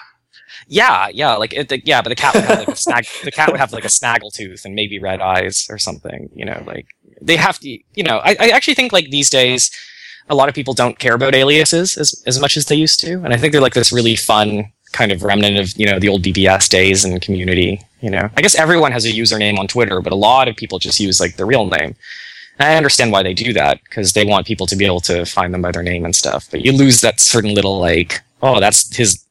[0.71, 3.07] Yeah, yeah, like it, the, yeah, but the cat would have like a snag.
[3.25, 6.29] The cat would have like a snaggle tooth and maybe red eyes or something.
[6.35, 6.87] You know, like
[7.23, 7.69] they have to.
[7.69, 9.71] You know, I, I actually think like these days,
[10.29, 13.15] a lot of people don't care about aliases as as much as they used to,
[13.25, 16.09] and I think they're like this really fun kind of remnant of you know the
[16.09, 17.81] old BBS days and community.
[18.01, 20.79] You know, I guess everyone has a username on Twitter, but a lot of people
[20.79, 21.95] just use like the real name.
[22.59, 25.25] And I understand why they do that because they want people to be able to
[25.25, 26.49] find them by their name and stuff.
[26.51, 29.25] But you lose that certain little like, oh, that's his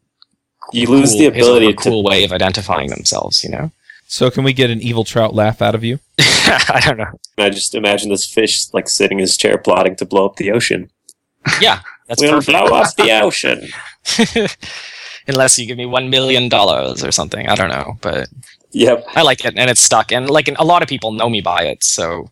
[0.71, 3.43] You lose the ability his to cool way of identifying themselves.
[3.43, 3.71] You know,
[4.09, 5.99] So can we get an evil trout laugh out of you?
[6.19, 7.19] I don't know.
[7.37, 10.51] I just imagine this fish like sitting in his chair plotting to blow up the
[10.51, 10.89] ocean.
[11.61, 12.57] Yeah, that's we'll perfect.
[12.57, 13.67] blow up the ocean.
[15.27, 18.29] Unless you give me one million dollars or something, I don't know, but
[18.71, 19.05] Yep.
[19.15, 20.11] I like it and it's stuck.
[20.11, 22.31] And like a lot of people know me by it, so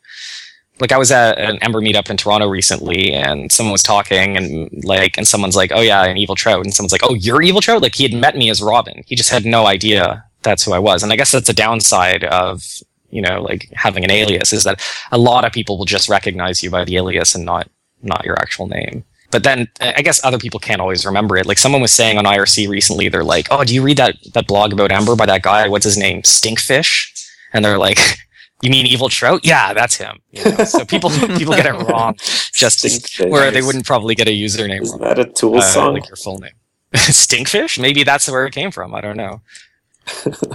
[0.80, 4.70] like I was at an Ember meetup in Toronto recently, and someone was talking, and
[4.84, 7.62] like, and someone's like, "Oh yeah, an evil trout," and someone's like, "Oh, you're evil
[7.62, 9.02] trout." Like he had met me as Robin.
[9.08, 12.24] He just had no idea that's who I was, and I guess that's a downside
[12.24, 12.64] of
[13.10, 14.82] you know like having an alias is that
[15.12, 17.70] a lot of people will just recognize you by the alias and not
[18.02, 19.04] not your actual name.
[19.32, 21.46] But then I guess other people can't always remember it.
[21.46, 24.48] Like someone was saying on IRC recently, they're like, "Oh, do you read that that
[24.48, 25.68] blog about Ember by that guy?
[25.68, 26.22] What's his name?
[26.22, 27.12] Stinkfish?"
[27.52, 28.00] And they're like.
[28.62, 29.42] You mean Evil Trout?
[29.44, 30.22] Yeah, that's him.
[30.32, 30.64] You know?
[30.64, 32.16] So people people get it wrong,
[32.54, 33.30] just Stinkfish.
[33.30, 35.94] where they wouldn't probably get a username wrong, that a Tool uh, song?
[35.94, 36.54] like your full name.
[36.94, 37.78] Stinkfish?
[37.80, 38.96] Maybe that's where it came from.
[38.96, 39.42] I don't know.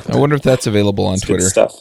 [0.09, 1.49] I wonder if that's available on It's good Twitter.
[1.51, 1.75] stuff.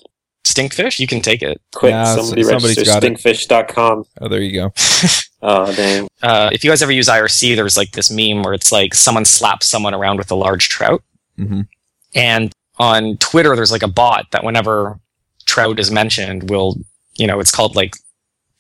[0.46, 1.00] Stinkfish?
[1.00, 1.62] You can take it.
[1.76, 4.06] Quick, Yeah, somebody s- somebody's register got stinkfish.com.
[4.22, 4.74] Oh, there you go.
[5.42, 6.10] Oh, dang.
[6.22, 9.24] Uh, if you guys ever use IRC, there's like this meme where it's like someone
[9.24, 11.02] slaps someone around with a large trout.
[11.38, 11.62] hmm
[12.14, 15.00] And on Twitter, there's like a bot that whenever
[15.46, 16.76] trout is mentioned, will,
[17.18, 17.94] you know, it's called like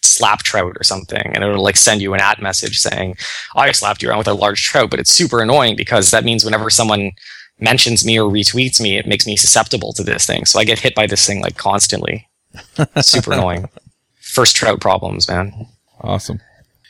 [0.03, 1.31] slap trout or something.
[1.35, 3.17] And it'll like send you an at message saying,
[3.57, 4.89] I slapped you around with a large trout.
[4.89, 7.11] But it's super annoying because that means whenever someone
[7.59, 10.45] mentions me or retweets me, it makes me susceptible to this thing.
[10.45, 12.27] So I get hit by this thing like constantly.
[13.01, 13.69] super annoying.
[14.19, 15.67] First trout problems, man.
[16.01, 16.39] Awesome.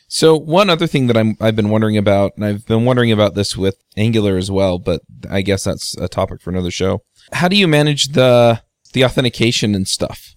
[0.08, 3.36] So one other thing that I'm I've been wondering about, and I've been wondering about
[3.36, 7.04] this with Angular as well, but I guess that's a topic for another show.
[7.32, 8.62] How do you manage the
[8.94, 10.36] the authentication and stuff?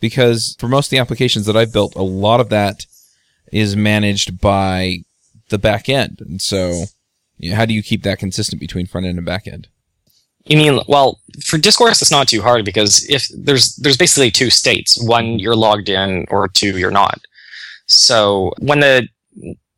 [0.00, 2.84] Because for most of the applications that I've built, a lot of that
[3.52, 5.04] is managed by
[5.50, 6.86] the back end, and so
[7.38, 9.68] you know, how do you keep that consistent between front end and back end?
[10.44, 14.50] You mean well for discourse it's not too hard because if there's there's basically two
[14.50, 15.00] states.
[15.02, 17.20] One you're logged in or two you're not.
[17.86, 19.08] So when the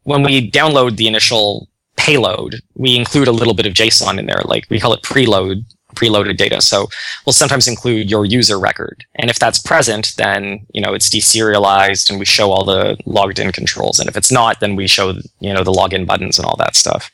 [0.05, 4.43] when we download the initial payload we include a little bit of JSON in there.
[4.45, 6.61] Like we call it preload preloaded data.
[6.61, 6.89] So
[7.25, 9.05] we'll sometimes include your user record.
[9.15, 13.39] And if that's present then you know it's deserialized and we show all the logged
[13.39, 13.99] in controls.
[13.99, 15.11] And if it's not then we show
[15.41, 17.11] you know the login buttons and all that stuff.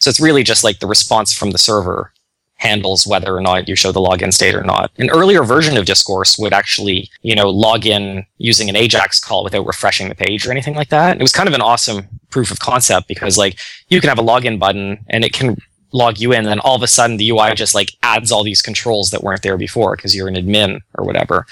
[0.00, 2.12] So it's really just like the response from the server
[2.58, 4.90] handles whether or not you show the login state or not.
[4.98, 9.44] An earlier version of Discourse would actually, you know, log in using an Ajax call
[9.44, 11.16] without refreshing the page or anything like that.
[11.16, 14.22] It was kind of an awesome proof of concept because like you can have a
[14.22, 15.56] login button and it can
[15.92, 18.42] log you in and then all of a sudden the UI just like adds all
[18.42, 21.46] these controls that weren't there before because you're an admin or whatever.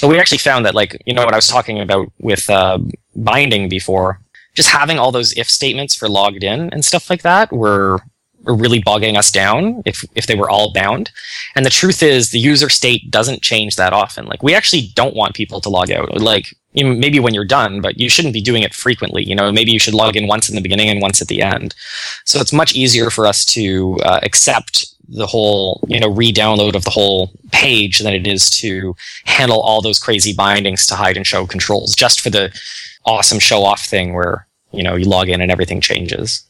[0.00, 2.78] But we actually found that like, you know what I was talking about with uh,
[3.16, 4.20] binding before,
[4.54, 8.00] just having all those if statements for logged in and stuff like that were
[8.42, 11.10] were really bogging us down if if they were all bound.
[11.54, 14.26] And the truth is the user state doesn't change that often.
[14.26, 16.20] Like we actually don't want people to log out.
[16.20, 19.24] Like you know, maybe when you're done, but you shouldn't be doing it frequently.
[19.24, 21.42] You know, maybe you should log in once in the beginning and once at the
[21.42, 21.74] end.
[22.24, 26.84] So it's much easier for us to uh, accept the whole, you know, re-download of
[26.84, 31.26] the whole page than it is to handle all those crazy bindings to hide and
[31.26, 32.56] show controls just for the
[33.04, 36.44] awesome show off thing where, you know, you log in and everything changes.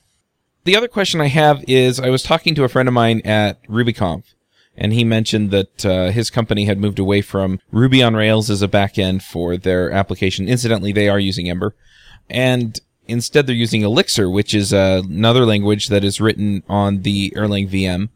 [0.64, 3.62] The other question I have is I was talking to a friend of mine at
[3.66, 4.24] RubyConf,
[4.76, 8.60] and he mentioned that uh, his company had moved away from Ruby on Rails as
[8.60, 10.48] a backend for their application.
[10.48, 11.74] Incidentally, they are using Ember,
[12.28, 17.32] and instead they're using Elixir, which is uh, another language that is written on the
[17.36, 18.10] Erlang VM.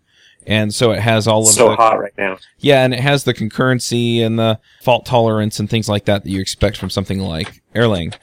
[0.46, 2.36] And so it has all of so the, hot right now.
[2.58, 6.30] yeah, and it has the concurrency and the fault tolerance and things like that that
[6.30, 8.14] you expect from something like Erlang.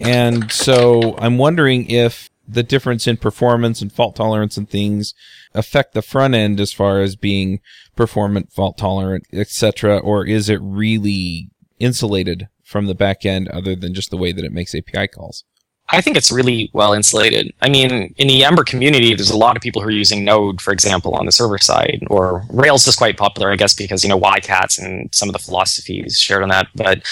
[0.00, 5.14] And so I'm wondering if the difference in performance and fault tolerance and things
[5.54, 7.60] affect the front end as far as being
[7.94, 13.94] performant, fault tolerant, etc., or is it really insulated from the back end other than
[13.94, 15.44] just the way that it makes API calls?
[15.90, 17.52] I think it's really well insulated.
[17.62, 20.60] I mean, in the Ember community, there's a lot of people who are using Node,
[20.60, 24.10] for example, on the server side, or Rails is quite popular, I guess, because you
[24.10, 26.68] know wycats and some of the philosophies shared on that.
[26.74, 27.02] But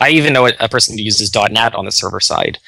[0.00, 2.58] I even know a person who uses .NET on the server side.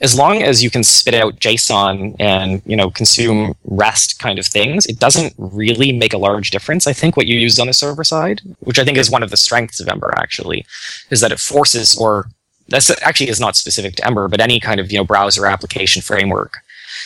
[0.00, 4.46] As long as you can spit out JSON and you know consume REST kind of
[4.46, 6.86] things, it doesn't really make a large difference.
[6.86, 9.30] I think what you use on the server side, which I think is one of
[9.30, 10.66] the strengths of Ember, actually,
[11.10, 12.26] is that it forces or
[12.68, 16.02] that's actually is not specific to Ember, but any kind of you know browser application
[16.02, 16.58] framework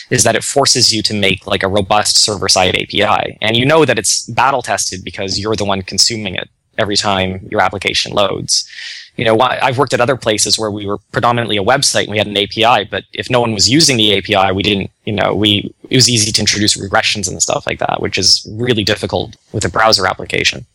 [0.09, 3.65] is that it forces you to make like a robust server side API, and you
[3.65, 6.49] know that it's battle tested because you're the one consuming it
[6.79, 8.67] every time your application loads.
[9.17, 12.17] You know, I've worked at other places where we were predominantly a website and we
[12.17, 14.91] had an API, but if no one was using the API, we didn't.
[15.03, 18.47] You know, we it was easy to introduce regressions and stuff like that, which is
[18.51, 20.65] really difficult with a browser application.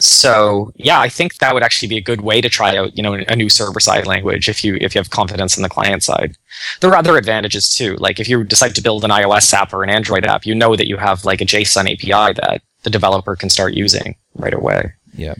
[0.00, 3.02] So yeah, I think that would actually be a good way to try out, you
[3.02, 6.02] know, a new server side language if you if you have confidence in the client
[6.02, 6.36] side.
[6.80, 7.96] There are other advantages too.
[7.96, 10.76] Like if you decide to build an iOS app or an Android app, you know
[10.76, 14.92] that you have like a JSON API that the developer can start using right away.
[15.14, 15.34] Yeah.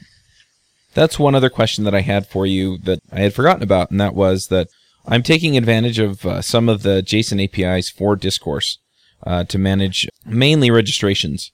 [0.94, 4.00] That's one other question that I had for you that I had forgotten about, and
[4.00, 4.68] that was that
[5.06, 8.78] I'm taking advantage of uh, some of the JSON APIs for Discourse
[9.24, 11.52] uh, to manage mainly registrations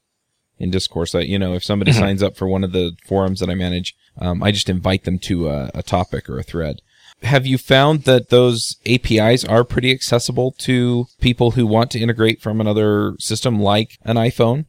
[0.58, 1.14] in Discourse.
[1.14, 1.98] I, you know, if somebody Mhm.
[1.98, 5.18] signs up for one of the forums that I manage, um, I just invite them
[5.20, 6.80] to a, a topic or a thread.
[7.22, 12.40] Have you found that those APIs are pretty accessible to people who want to integrate
[12.40, 14.66] from another system like an iPhone?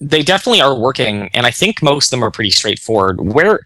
[0.00, 3.20] They definitely are working, and I think most of them are pretty straightforward.
[3.20, 3.60] Where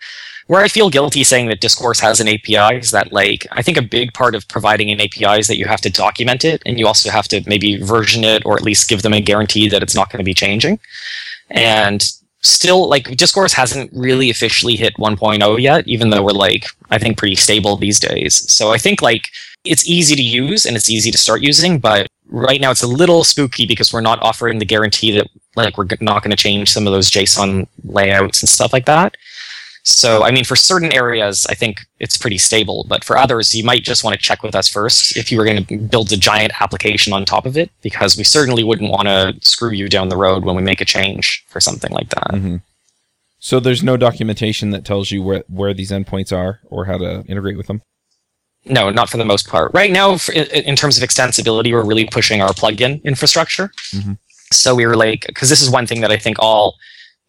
[0.51, 3.77] where I feel guilty saying that Discourse has an API is that like I think
[3.77, 6.77] a big part of providing an API is that you have to document it and
[6.77, 9.81] you also have to maybe version it or at least give them a guarantee that
[9.81, 10.81] it's not going to be changing.
[11.51, 12.03] And
[12.41, 17.17] still like Discourse hasn't really officially hit 1.0 yet, even though we're like I think
[17.17, 18.51] pretty stable these days.
[18.53, 19.29] So I think like
[19.65, 22.87] it's easy to use and it's easy to start using, but right now it's a
[22.87, 26.71] little spooky because we're not offering the guarantee that like we're not going to change
[26.71, 29.17] some of those JSON layouts and stuff like that.
[29.83, 33.65] So, I mean, for certain areas, I think it's pretty stable, but for others, you
[33.65, 36.19] might just want to check with us first if you were going to build a
[36.19, 40.11] giant application on top of it, because we certainly wouldn't want to screw you down
[40.11, 42.31] the road when we make a change for something like that.
[42.31, 42.57] Mm-hmm.
[43.39, 47.25] So there's no documentation that tells you where, where these endpoints are or how to
[47.27, 47.81] integrate with them?
[48.67, 49.73] No, not for the most part.
[49.73, 53.73] Right now, for, in, terms of extensibility, we're really pushing our plugin infrastructure.
[53.93, 54.19] Mhm.
[54.53, 56.77] So we were like, because this is one thing that I think all,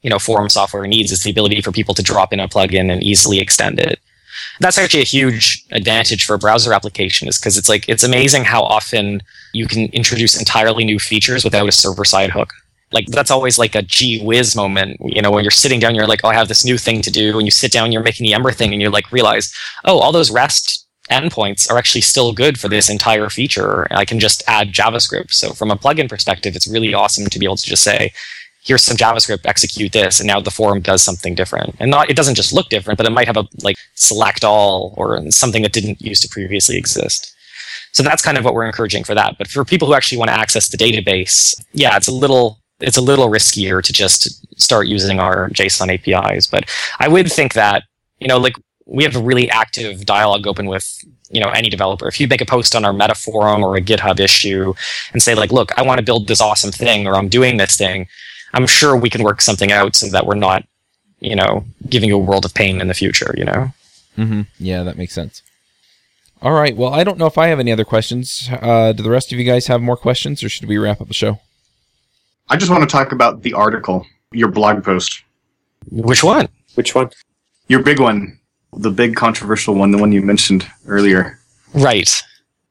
[0.02, 2.92] you know, forum software needs is the ability for people to drop in a plugin
[2.92, 4.00] and easily extend it.
[4.60, 8.44] That's actually a huge advantage for a browser application, is because it's like it's amazing
[8.44, 9.22] how often
[9.54, 12.54] you can introduce entirely new features without a server side hook.
[12.92, 16.08] Like that's always like a gee whiz moment, you know, when you're sitting down, you're
[16.08, 18.26] like, oh, I have this new thing to do, and you sit down, you're making
[18.26, 19.54] the Ember thing, and you're like realize,
[19.86, 20.81] oh, all those REST
[21.12, 23.88] endpoints are actually still good for this entire feature.
[23.91, 25.32] I can just add JavaScript.
[25.32, 28.14] So from a plugin perspective, it's really awesome to be able to just say,
[28.64, 31.76] here's some JavaScript, execute this, and now the forum does something different.
[31.80, 34.93] And not it doesn't just look different, but it might have a like select all
[34.97, 37.36] or something that didn't used to previously exist.
[37.93, 39.38] So that's kind of what we're encouraging for that.
[39.38, 42.97] But for people who actually want to access the database, yeah, it's a little it's
[42.97, 46.47] a little riskier to just start using our JSON APIs.
[46.47, 47.84] But I would think that,
[48.20, 48.55] you know, like
[48.86, 52.08] we have a really active dialogue open with, you know, any developer.
[52.08, 54.74] If you make a post on our meta forum or a GitHub issue
[55.14, 57.78] and say like, look, I want to build this awesome thing or I'm doing this
[57.78, 58.08] thing,
[58.54, 60.66] I'm sure we can work something out so that we're not,
[61.20, 63.72] you know, giving you a world of pain in the future, you know?
[64.18, 64.42] Mm-hmm.
[64.60, 65.42] Yeah, that makes sense.
[66.42, 66.76] All right.
[66.76, 68.50] Well, I don't know if I have any other questions.
[68.52, 71.08] Uh, do the rest of you guys have more questions, or should we wrap up
[71.08, 71.40] the show?
[72.50, 75.22] I just want to talk about the article, your blog post,
[75.90, 76.50] Which one?
[76.76, 77.12] Which one?
[77.68, 78.38] your big one,
[78.74, 81.40] the big controversial one, the one you mentioned earlier.
[81.74, 82.10] Right.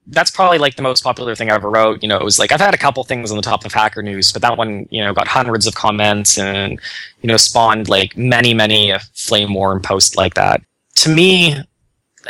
[0.06, 2.02] That's probably like the most popular thing I ever wrote.
[2.02, 4.02] You know, it was like I've had a couple things on the top of Hacker
[4.02, 6.80] News, but that one, you know, got hundreds of comments and,
[7.22, 10.62] you know, spawned like many, many a flame war and post like that.
[10.96, 11.56] To me,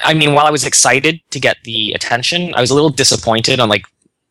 [0.02, 3.60] I mean, while I was excited to get the attention, I was a little disappointed
[3.60, 3.84] on like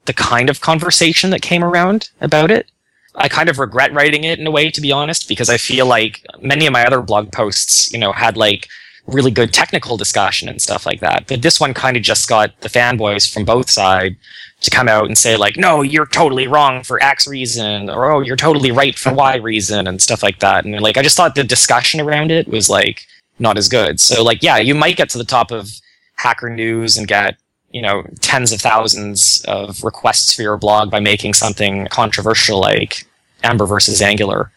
[0.06, 2.70] the kind of conversation that came around about it.
[3.16, 5.86] I kind of regret writing it in a way, to be honest, because I feel
[5.86, 8.68] like many of my other blog posts, you know, had like
[9.10, 11.28] really good technical discussion and stuff like that.
[11.28, 14.16] But this one kind of just got the fanboys from both sides
[14.62, 18.20] to come out and say like, no, you're totally wrong for X reason, or oh,
[18.20, 20.66] you're totally right for Y reason, and stuff like that.
[20.66, 23.06] And like, I just thought the discussion around it was like
[23.40, 24.00] not as good.
[24.00, 25.70] So like, yeah, you might get to the top of
[26.16, 27.38] Hacker News and get
[27.72, 33.06] you know tens of thousands of requests for your blog by making something controversial like
[33.44, 34.52] Ember versus Angular.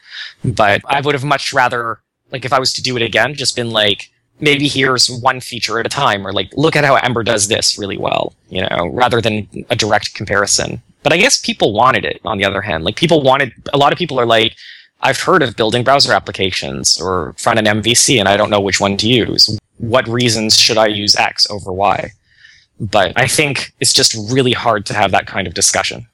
[0.45, 2.01] But I would have much rather,
[2.31, 4.11] like, if I was to do it again, just been like,
[4.43, 7.79] maybe here's one feature at a time, or like, look at how Ember does this
[7.79, 10.83] really well, you know, rather than a direct comparison.
[11.03, 12.85] But I guess people wanted it, on the other hand.
[12.85, 14.55] Like, people wanted, a lot of people are like,
[15.01, 18.81] I've heard of building browser applications or front end MVC, and I don't know which
[18.81, 19.59] one to use.
[19.79, 22.13] What reasons should I use X over Y?
[22.79, 26.07] But I think it's just really hard to have that kind of discussion.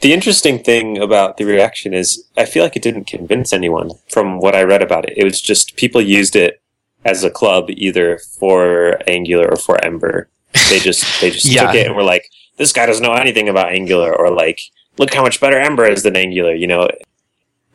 [0.00, 4.40] The interesting thing about the reaction is I feel like it didn't convince anyone from
[4.40, 5.16] what I read about it.
[5.16, 6.60] It was just people used it
[7.06, 10.28] as a club either for Angular or for Ember.
[10.70, 11.66] They just they just Yeah.
[11.66, 14.60] took it and were like, this guy doesn't know anything about Angular or like,
[14.98, 16.88] look how much better Ember is than Angular, you know.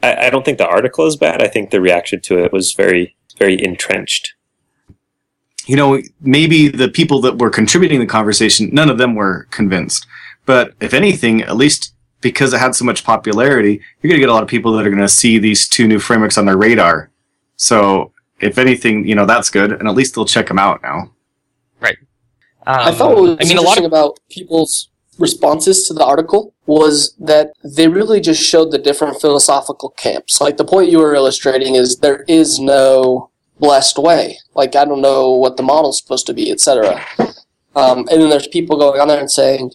[0.04, 1.42] I, I don't think the article is bad.
[1.42, 4.34] I think the reaction to it was very, very entrenched.
[5.68, 10.08] You know, maybe the people that were contributing the conversation, none of them were convinced.
[10.48, 14.30] But if anything, at least because it had so much popularity, you're going to get
[14.30, 16.58] a lot of people that are going to see these two new frameworks on their
[16.58, 17.12] radar.
[17.58, 18.11] So,
[18.42, 21.12] if anything, you know, that's good, and at least they'll check them out now.
[22.66, 26.06] Um, I thought what was I mean, a lot of about people's responses to the
[26.06, 30.40] article was that they really just showed the different philosophical camps.
[30.40, 33.30] Like the point you were illustrating is there is no
[33.60, 34.38] blessed way.
[34.56, 37.04] Like I don't know what the model's supposed to be, etc.
[37.76, 39.72] Um, and then there's people going on there and saying,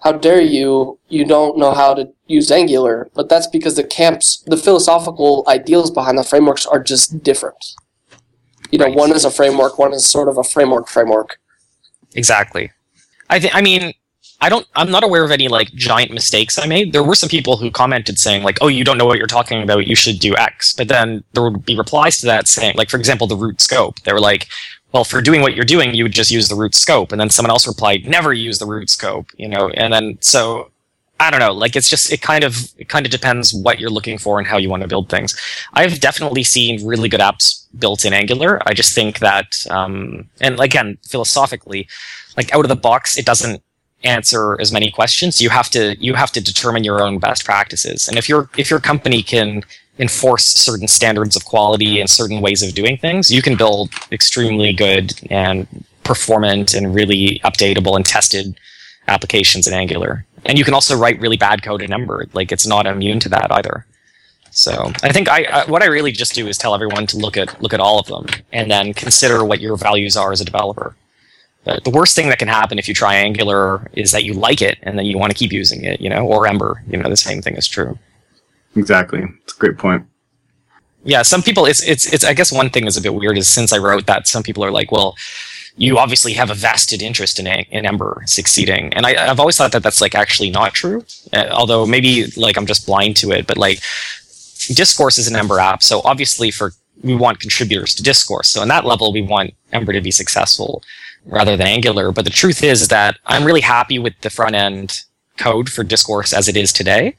[0.00, 0.98] "How dare you?
[1.08, 5.90] You don't know how to use Angular." But that's because the camps, the philosophical ideals
[5.90, 7.74] behind the frameworks are just different.
[8.70, 8.94] You know, Right.
[8.94, 11.38] one is a framework, one is sort of a framework framework.
[12.14, 12.70] Exactly.
[13.28, 13.54] I think.
[13.54, 13.92] I mean,
[14.40, 14.66] I don't.
[14.74, 16.92] I'm not aware of any like giant mistakes I made.
[16.92, 19.62] There were some people who commented saying like, "Oh, you don't know what you're talking
[19.62, 19.86] about.
[19.86, 22.96] You should do X." But then there would be replies to that saying, like, for
[22.98, 24.00] example, the root scope.
[24.02, 24.46] They were like,
[24.92, 27.30] "Well, for doing what you're doing, you would just use the root scope." And then
[27.30, 29.68] someone else replied, "Never use the root scope." You know.
[29.70, 30.70] And then so.
[31.18, 31.52] I don't know.
[31.52, 34.46] Like it's just it kind of it kind of depends what you're looking for and
[34.46, 35.38] how you want to build things.
[35.72, 38.60] I've definitely seen really good apps built in Angular.
[38.66, 41.88] I just think that, um, and again, philosophically,
[42.36, 43.62] like out of the box, it doesn't
[44.04, 45.40] answer as many questions.
[45.40, 48.08] You have to you have to determine your own best practices.
[48.08, 49.62] And if your if your company can
[49.98, 54.74] enforce certain standards of quality and certain ways of doing things, you can build extremely
[54.74, 55.66] good and
[56.04, 58.58] performant and really updatable and tested
[59.08, 60.25] applications in Angular.
[60.46, 62.26] And you can also write really bad code in Ember.
[62.32, 63.84] Like it's not immune to that either.
[64.50, 67.36] So I think I, I what I really just do is tell everyone to look
[67.36, 70.46] at look at all of them and then consider what your values are as a
[70.46, 70.96] developer.
[71.64, 74.62] But the worst thing that can happen if you try Angular is that you like
[74.62, 76.82] it and then you want to keep using it, you know, or Ember.
[76.88, 77.98] You know, the same thing is true.
[78.76, 79.24] Exactly.
[79.42, 80.06] It's a great point.
[81.04, 83.48] Yeah, some people it's it's it's I guess one thing is a bit weird is
[83.48, 85.16] since I wrote that some people are like, well,
[85.76, 89.72] you obviously have a vested interest in in Ember succeeding, and I, I've always thought
[89.72, 91.04] that that's like actually not true.
[91.32, 93.80] Uh, although maybe like I'm just blind to it, but like
[94.74, 96.72] Discourse is an Ember app, so obviously for
[97.02, 98.50] we want contributors to Discourse.
[98.50, 100.82] So in that level, we want Ember to be successful
[101.26, 102.12] rather than Angular.
[102.12, 105.02] But the truth is that I'm really happy with the front end
[105.36, 107.16] code for Discourse as it is today.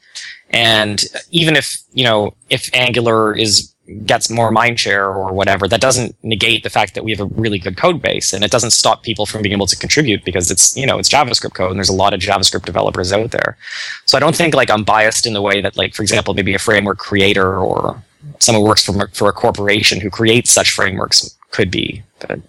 [0.50, 3.74] And even if, you know, if Angular is
[4.06, 7.60] gets more mindshare or whatever, that doesn't negate the fact that we have a really
[7.60, 10.76] good code base and it doesn't stop people from being able to contribute because it's,
[10.76, 13.58] you know, it's JavaScript code and there's a lot of JavaScript developers out there.
[14.06, 16.54] So I don't think like I'm biased in the way that like, for example, maybe
[16.54, 18.04] a framework creator or
[18.40, 22.04] someone who works for for a corporation who creates such frameworks could be.
[22.20, 22.42] But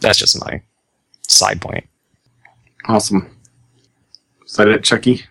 [0.00, 0.62] that's just my
[1.22, 1.86] side point.
[2.86, 3.36] Awesome.
[4.44, 5.24] Is that it, Chucky?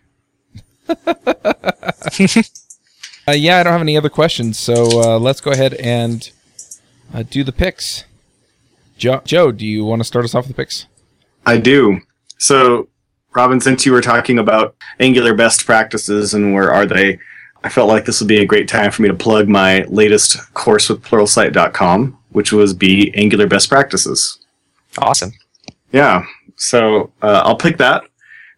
[3.28, 6.30] Uh, yeah, I don't have any other questions, so uh, let's go ahead and
[7.14, 8.04] uh, do the picks.
[8.98, 10.86] Jo- Joe, do you want to start us off with the picks?
[11.46, 12.00] I do.
[12.38, 12.88] So,
[13.36, 17.18] Robin, since you were talking about Angular best practices and where are they,
[17.64, 20.54] I felt like this would be a great time for me to plug my latest
[20.54, 24.38] course with pluralsight.com, which was be Angular best practices.
[25.00, 25.32] Awesome.
[25.92, 26.26] Yeah.
[26.58, 28.04] So uh, I'll pick that.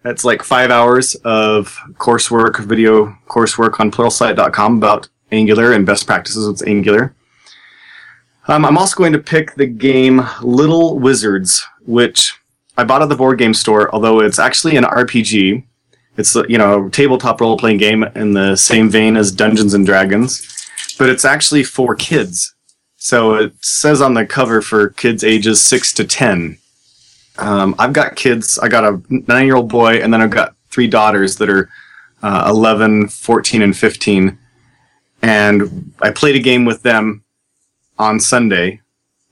[0.07, 6.47] That's like five hours of coursework, video coursework on pluralsight.com about Angular and best practices
[6.47, 7.13] with Angular.
[8.47, 12.39] Um, I'm also going to pick the game Little Wizards, which
[12.77, 15.65] I bought at the board game store, although it's actually an RPG.
[16.15, 19.85] It's you know a tabletop role playing game in the same vein as Dungeons and
[19.85, 22.55] Dragons, but it's actually for kids.
[22.95, 26.59] So it says on the cover for kids ages six to ten.
[27.38, 28.57] Um, I've got kids.
[28.59, 31.69] I got a nine year old boy, and then I've got three daughters that are
[32.23, 34.38] uh, 11, 14, and 15.
[35.21, 37.23] And I played a game with them
[37.97, 38.81] on Sunday,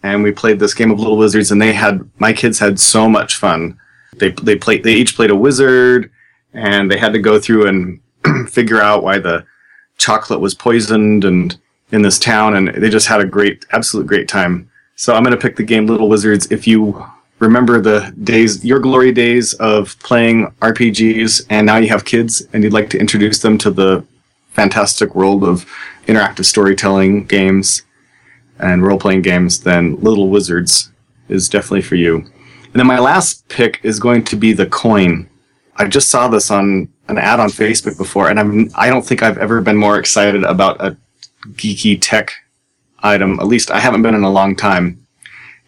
[0.04, 3.08] and we played this game of Little Wizards, and they had my kids had so
[3.08, 3.78] much fun.
[4.18, 4.84] They they played.
[4.84, 6.12] They each played a wizard,
[6.54, 8.02] and they had to go through and
[8.50, 9.46] figure out why the
[9.98, 11.58] chocolate was poisoned and
[11.92, 14.70] in this town, and they just had a great, absolute great time.
[14.96, 16.52] So I'm going to pick the game Little Wizards.
[16.52, 17.06] If you
[17.40, 22.64] remember the days, your glory days of playing RPGs, and now you have kids, and
[22.64, 24.06] you'd like to introduce them to the
[24.52, 25.66] fantastic world of
[26.08, 27.84] interactive storytelling games
[28.60, 30.92] and role playing games, then Little Wizards
[31.28, 32.18] is definitely for you.
[32.18, 35.30] And then my last pick is going to be the coin.
[35.78, 39.24] I just saw this on an ad on Facebook before, and I'm I don't think
[39.24, 40.98] I've ever been more excited about a
[41.52, 42.32] geeky tech
[43.00, 43.40] item.
[43.40, 45.06] At least I haven't been in a long time.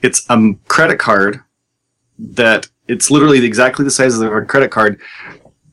[0.01, 1.41] It's a credit card
[2.19, 4.99] that it's literally exactly the size of a credit card,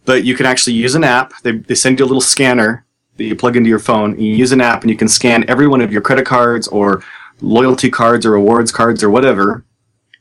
[0.05, 1.33] but you can actually use an app.
[1.43, 2.85] They, they send you a little scanner
[3.17, 4.13] that you plug into your phone.
[4.13, 6.69] and You use an app and you can scan every one of your credit cards
[6.69, 7.03] or
[7.41, 9.65] loyalty cards or rewards cards or whatever.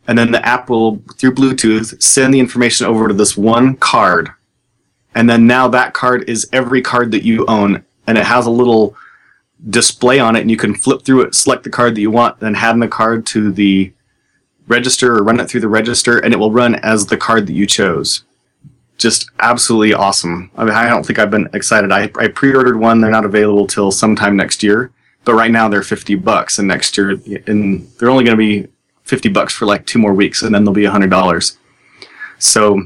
[0.07, 4.29] And then the app will, through Bluetooth, send the information over to this one card.
[5.15, 7.83] And then now that card is every card that you own.
[8.05, 8.95] And it has a little
[9.69, 12.39] display on it and you can flip through it, select the card that you want,
[12.39, 13.93] then hand the card to the
[14.67, 17.53] register or run it through the register and it will run as the card that
[17.53, 18.23] you chose.
[18.97, 20.51] Just absolutely awesome.
[20.55, 21.91] I mean, I don't think I've been excited.
[21.91, 23.01] I, I pre-ordered one.
[23.01, 24.91] They're not available till sometime next year,
[25.25, 28.67] but right now they're 50 bucks and next year, and they're only going to be
[29.03, 31.57] 50 bucks for like two more weeks and then they'll be $100.
[32.39, 32.81] So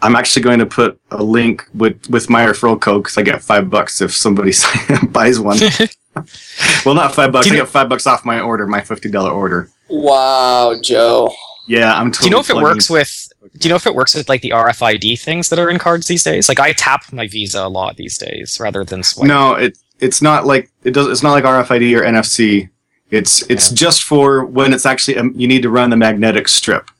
[0.00, 3.42] I'm actually going to put a link with, with my referral code because I get
[3.42, 4.52] five bucks if somebody
[5.08, 5.58] buys one.
[6.84, 7.50] well, not five bucks.
[7.50, 9.70] I get five bucks off my order, my $50 order.
[9.92, 11.32] Wow, Joe.
[11.68, 12.22] Yeah, I'm totally.
[12.22, 13.28] Do you know if it plugging- works with?
[13.58, 16.06] Do you know if it works with like the RFID things that are in cards
[16.06, 16.48] these days?
[16.48, 19.28] Like I tap my Visa a lot these days rather than swipe.
[19.28, 21.06] No, it it's not like it does.
[21.08, 22.68] It's not like RFID or NFC.
[23.10, 23.76] It's it's Yeah.
[23.76, 26.90] just for when it's actually um, you need to run the magnetic strip.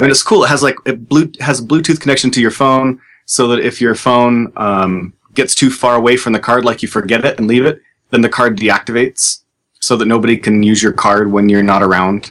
[0.00, 0.44] And it's cool.
[0.44, 3.80] It has like it blue has a Bluetooth connection to your phone, so that if
[3.80, 7.46] your phone um, gets too far away from the card, like you forget it and
[7.46, 7.80] leave it,
[8.10, 9.41] then the card deactivates,
[9.82, 12.30] so that nobody can use your card when you're not around.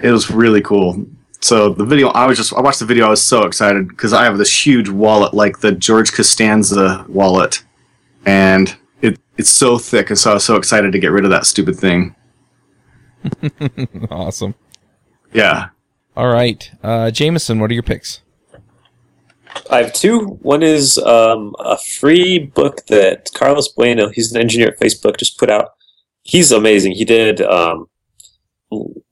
[0.00, 1.06] It was really cool.
[1.40, 3.06] So the video, I was just I watched the video.
[3.06, 7.62] I was so excited because I have this huge wallet, like the George Costanza wallet,
[8.26, 11.30] and it it's so thick, and so I was so excited to get rid of
[11.30, 12.16] that stupid thing.
[14.10, 14.54] awesome.
[15.32, 15.68] Yeah,
[16.16, 18.20] All right, uh, Jamison, what are your picks?
[19.70, 20.38] I have two.
[20.42, 25.38] One is um, a free book that Carlos Bueno, he's an engineer at Facebook, just
[25.38, 25.74] put out.
[26.30, 26.92] He's amazing.
[26.92, 27.86] He did um,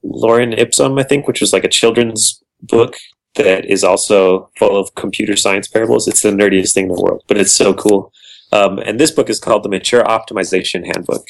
[0.05, 2.95] Lauren Ipsum, I think, which was like a children's book
[3.35, 6.07] that is also full of computer science parables.
[6.07, 8.13] It's the nerdiest thing in the world, but it's so cool.
[8.53, 11.27] Um, and this book is called the Mature Optimization Handbook.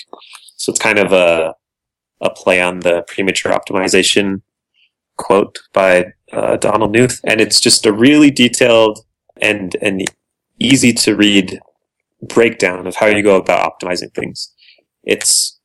[0.56, 1.54] So it's kind of a
[2.20, 4.42] a play on the premature optimization
[5.16, 8.98] quote by uh, Donald Knuth, and it's just a really detailed
[9.40, 10.04] and and
[10.58, 11.60] easy to read
[12.20, 14.52] breakdown of how you go about optimizing things.
[15.04, 15.57] It's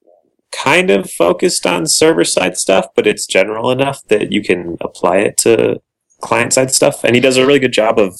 [0.62, 5.18] kind of focused on server side stuff, but it's general enough that you can apply
[5.18, 5.82] it to
[6.22, 7.04] client side stuff.
[7.04, 8.20] And he does a really good job of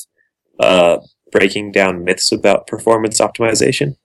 [0.60, 0.98] uh,
[1.32, 3.96] breaking down myths about performance optimization.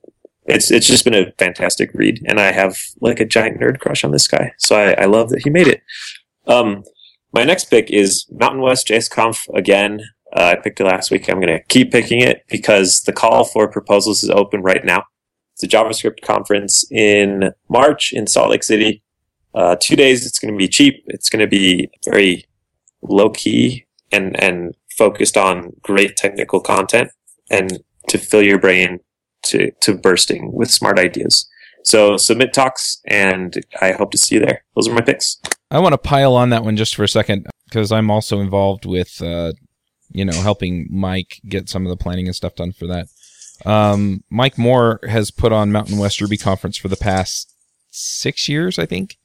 [0.46, 4.02] It's it's just been a fantastic read, and I have like a giant nerd crush
[4.02, 4.52] on this guy.
[4.56, 5.82] So I, I love that he made it.
[6.46, 6.84] Um,
[7.32, 10.00] my next pick is Mountain West JSConf again.
[10.34, 11.28] Uh, I picked it last week.
[11.28, 15.04] I'm going to keep picking it because the call for proposals is open right now.
[15.60, 19.02] It's a JavaScript conference in March in Salt Lake City.
[19.54, 20.24] Uh, two days.
[20.24, 21.02] It's going to be cheap.
[21.08, 22.44] It's going to be very
[23.02, 27.10] low key and and focused on great technical content
[27.50, 29.00] and to fill your brain
[29.44, 31.48] to to bursting with smart ideas.
[31.82, 34.64] So submit talks, and I hope to see you there.
[34.76, 35.40] Those are my picks.
[35.70, 38.84] I want to pile on that one just for a second because I'm also involved
[38.84, 39.52] with, uh,
[40.12, 43.08] you know, helping Mike get some of the planning and stuff done for that.
[43.66, 47.54] Um, Mike Moore has put on Mountain West Ruby Conference for the past
[47.90, 49.16] six years, I think.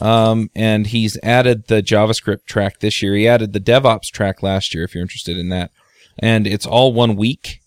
[0.00, 3.14] Um, and he's added the JavaScript track this year.
[3.14, 5.70] He added the DevOps track last year, if you're interested in that.
[6.18, 7.60] And it's all one week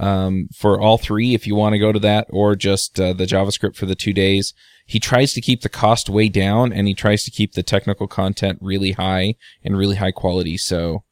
[0.00, 3.26] um, for all three if you want to go to that, or just uh, the
[3.26, 4.52] JavaScript for the two days.
[4.84, 8.06] He tries to keep the cost way down, and he tries to keep the technical
[8.06, 10.56] content really high and really high quality.
[10.56, 11.02] So,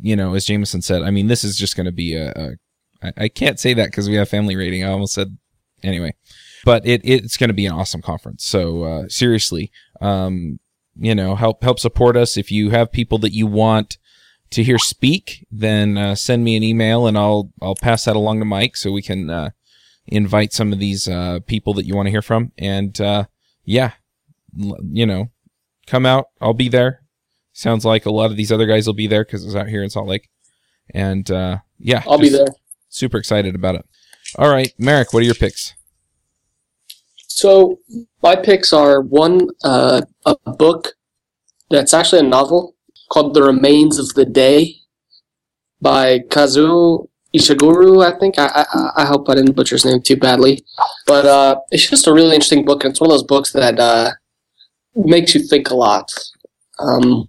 [0.00, 2.30] you know, as Jamison said, I mean, this is just going to be a.
[2.30, 2.50] a
[3.02, 4.84] I, I can't say that because we have family rating.
[4.84, 5.36] I almost said
[5.82, 6.14] anyway,
[6.64, 8.44] but it it's going to be an awesome conference.
[8.44, 9.70] So uh, seriously,
[10.00, 10.58] um,
[10.96, 13.98] you know, help help support us if you have people that you want
[14.50, 18.38] to hear speak, then uh, send me an email and I'll I'll pass that along
[18.38, 19.50] to Mike so we can uh,
[20.06, 22.52] invite some of these uh, people that you want to hear from.
[22.58, 23.24] And uh,
[23.64, 23.92] yeah,
[24.60, 25.30] l- you know,
[25.86, 26.26] come out.
[26.40, 27.02] I'll be there.
[27.52, 29.82] Sounds like a lot of these other guys will be there because it's out here
[29.82, 30.28] in Salt Lake.
[30.90, 32.46] And uh, yeah, I'll be there.
[32.94, 33.84] Super excited about it.
[34.38, 35.74] All right, Merrick, what are your picks?
[37.26, 37.80] So
[38.22, 40.92] my picks are one uh, a book
[41.70, 42.76] that's actually a novel
[43.10, 44.76] called The Remains of the Day
[45.80, 48.38] by Kazuo Ishiguro, I think.
[48.38, 50.64] I, I, I hope I didn't butcher his name too badly.
[51.04, 53.80] But uh, it's just a really interesting book, and it's one of those books that
[53.80, 54.12] uh,
[54.94, 56.12] makes you think a lot.
[56.78, 57.28] Um,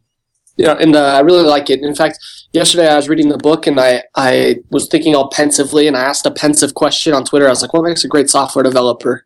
[0.57, 1.81] you know, and uh, I really like it.
[1.81, 2.19] In fact,
[2.53, 6.03] yesterday I was reading the book, and I, I was thinking all pensively, and I
[6.03, 7.47] asked a pensive question on Twitter.
[7.47, 9.25] I was like, what makes a great software developer?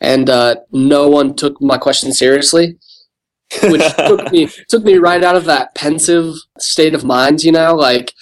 [0.00, 2.78] And uh, no one took my question seriously
[3.64, 7.42] which took me took me right out of that pensive state of mind.
[7.42, 8.14] You know, like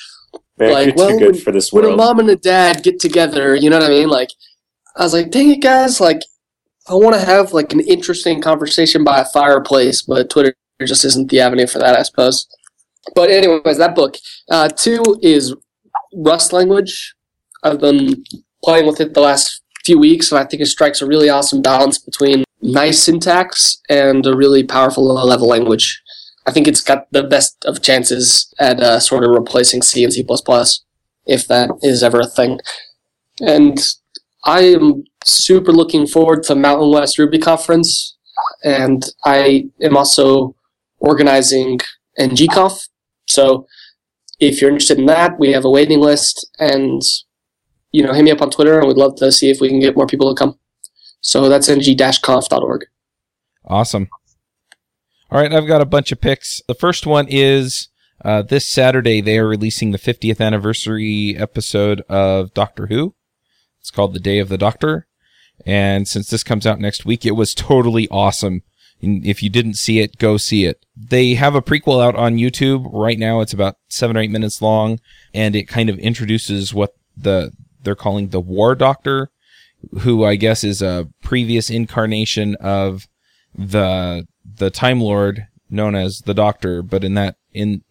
[0.58, 3.54] Man, Like, well, too good for this when a mom and a dad get together.
[3.54, 4.08] You know what I mean?
[4.08, 4.30] Like,
[4.96, 6.00] I was like, dang it, guys!
[6.00, 6.20] Like,
[6.88, 10.54] I want to have like an interesting conversation by a fireplace, but Twitter
[10.86, 12.46] just isn't the avenue for that, I suppose.
[13.14, 14.16] But anyways, that book.
[14.50, 15.54] Uh, two is
[16.14, 17.14] Rust language.
[17.62, 18.24] I've been
[18.62, 21.62] playing with it the last few weeks, and I think it strikes a really awesome
[21.62, 26.02] balance between nice syntax and a really powerful low-level language.
[26.46, 30.12] I think it's got the best of chances at uh, sort of replacing C and
[30.12, 30.24] C++,
[31.26, 32.58] if that is ever a thing.
[33.40, 33.78] And
[34.44, 38.16] I am super looking forward to Mountain West Ruby Conference,
[38.64, 40.54] and I am also
[40.98, 41.80] organizing
[42.18, 42.88] NGConf.
[43.28, 43.66] So
[44.40, 47.02] if you're interested in that, we have a waiting list, and
[47.92, 49.80] you know, hit me up on Twitter, and we'd love to see if we can
[49.80, 50.58] get more people to come.
[51.20, 52.86] So that's ng-conf.org.
[53.64, 54.08] Awesome.
[55.30, 56.62] All right, I've got a bunch of picks.
[56.68, 57.88] The first one is
[58.24, 63.14] uh, this Saturday they are releasing the 50th anniversary episode of Doctor Who.
[63.80, 65.06] It's called The Day of the Doctor.
[65.66, 68.62] And since this comes out next week, it was totally awesome.
[69.00, 70.84] If you didn't see it, go see it.
[70.96, 73.40] They have a prequel out on YouTube right now.
[73.40, 74.98] It's about seven or eight minutes long,
[75.32, 79.30] and it kind of introduces what the they're calling the War Doctor,
[80.00, 83.06] who I guess is a previous incarnation of
[83.54, 87.82] the the Time Lord known as the Doctor, but in that in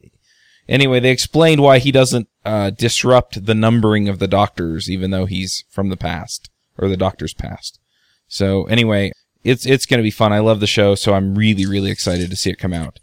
[0.67, 5.25] anyway, they explained why he doesn't uh, disrupt the numbering of the Doctors, even though
[5.25, 7.79] he's from the past or the Doctor's past.
[8.27, 9.11] So anyway,
[9.43, 10.33] it's it's going to be fun.
[10.33, 12.99] I love the show, so I'm really really excited to see it come out.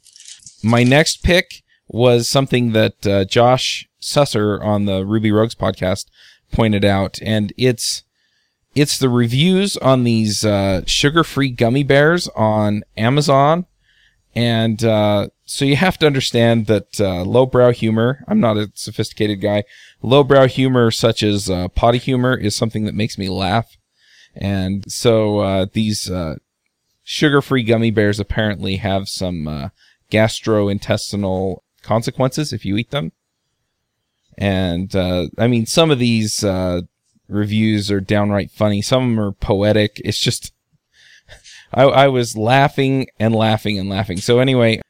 [0.62, 6.06] My next pick was something that uh, Josh Susser on the Ruby Rogues podcast
[6.52, 8.02] pointed out, and it's
[8.74, 13.66] it's the reviews on these uh, sugar-free gummy bears on Amazon,
[14.34, 18.24] and uh, so you have to understand that uh, lowbrow humor.
[18.26, 19.64] I'm not a sophisticated guy.
[20.02, 23.76] Lowbrow humor, such as uh, potty humor, is something that makes me laugh,
[24.36, 26.36] and so uh, these uh,
[27.02, 29.68] sugar-free gummy bears apparently have some uh,
[30.10, 33.12] gastrointestinal consequences if you eat them.
[34.36, 36.82] And uh, I mean, some of these uh,
[37.28, 38.82] reviews are downright funny.
[38.82, 40.00] Some of them are poetic.
[40.04, 40.52] It's just,
[41.74, 44.18] I, I was laughing and laughing and laughing.
[44.18, 44.80] So anyway,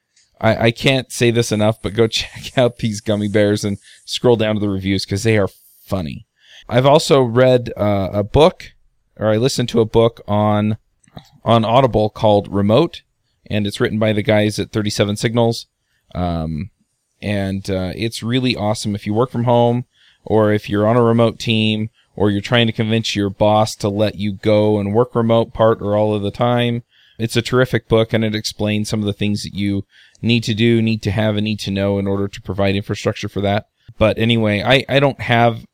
[0.41, 4.37] I, I can't say this enough, but go check out these gummy bears and scroll
[4.37, 5.49] down to the reviews because they are
[5.85, 6.27] funny.
[6.69, 8.73] I've also read uh, a book,
[9.17, 10.79] or I listened to a book on
[11.45, 13.03] on Audible called Remote,
[13.47, 15.67] and it's written by the guys at 37 Signals.
[16.15, 16.71] Um,
[17.21, 19.87] and uh, it's really awesome if you work from home
[20.25, 23.89] or if you're on a remote team or you're trying to convince your boss to
[23.89, 26.83] let you go and work remote part or all of the time.
[27.19, 29.85] It's a terrific book and it explains some of the things that you
[30.21, 33.29] need to do, need to have, and need to know in order to provide infrastructure
[33.29, 33.69] for that.
[33.99, 35.65] But anyway, I, I don't have,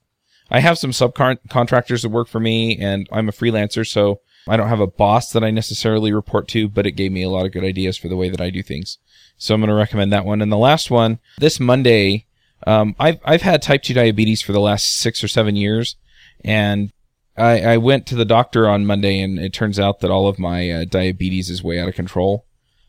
[0.50, 3.86] I have some subcontractors that work for me and I'm a freelancer.
[3.86, 7.22] So I don't have a boss that I necessarily report to, but it gave me
[7.22, 8.98] a lot of good ideas for the way that I do things.
[9.36, 10.42] So I'm going to recommend that one.
[10.42, 12.26] And the last one, this Monday,
[12.66, 15.96] um, I've, I've had type 2 diabetes for the last six or seven years.
[16.44, 16.92] And
[17.36, 20.38] I, I went to the doctor on Monday and it turns out that all of
[20.38, 22.44] my uh, diabetes is way out of control,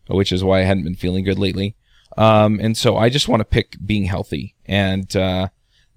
[0.10, 1.76] which is why I hadn't been feeling good lately.
[2.18, 4.56] Um, and so I just want to pick being healthy.
[4.66, 5.50] And, uh,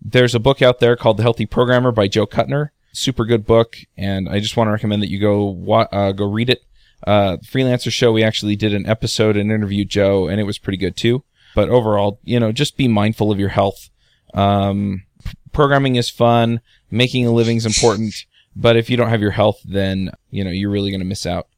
[0.04, 2.70] there's a book out there called The Healthy Programmer by Joe Kutner.
[2.92, 3.76] Super good book.
[3.96, 6.62] And I just want to recommend that you go, wa- uh, go read it.
[7.06, 10.76] Uh, freelancer show, we actually did an episode and interviewed Joe and it was pretty
[10.76, 11.24] good too.
[11.54, 13.90] But overall, you know, just be mindful of your health.
[14.32, 15.04] Um,
[15.52, 16.60] programming is fun.
[16.90, 18.14] Making a living is important.
[18.56, 21.26] But if you don't have your health, then, you know, you're really going to miss
[21.26, 21.48] out.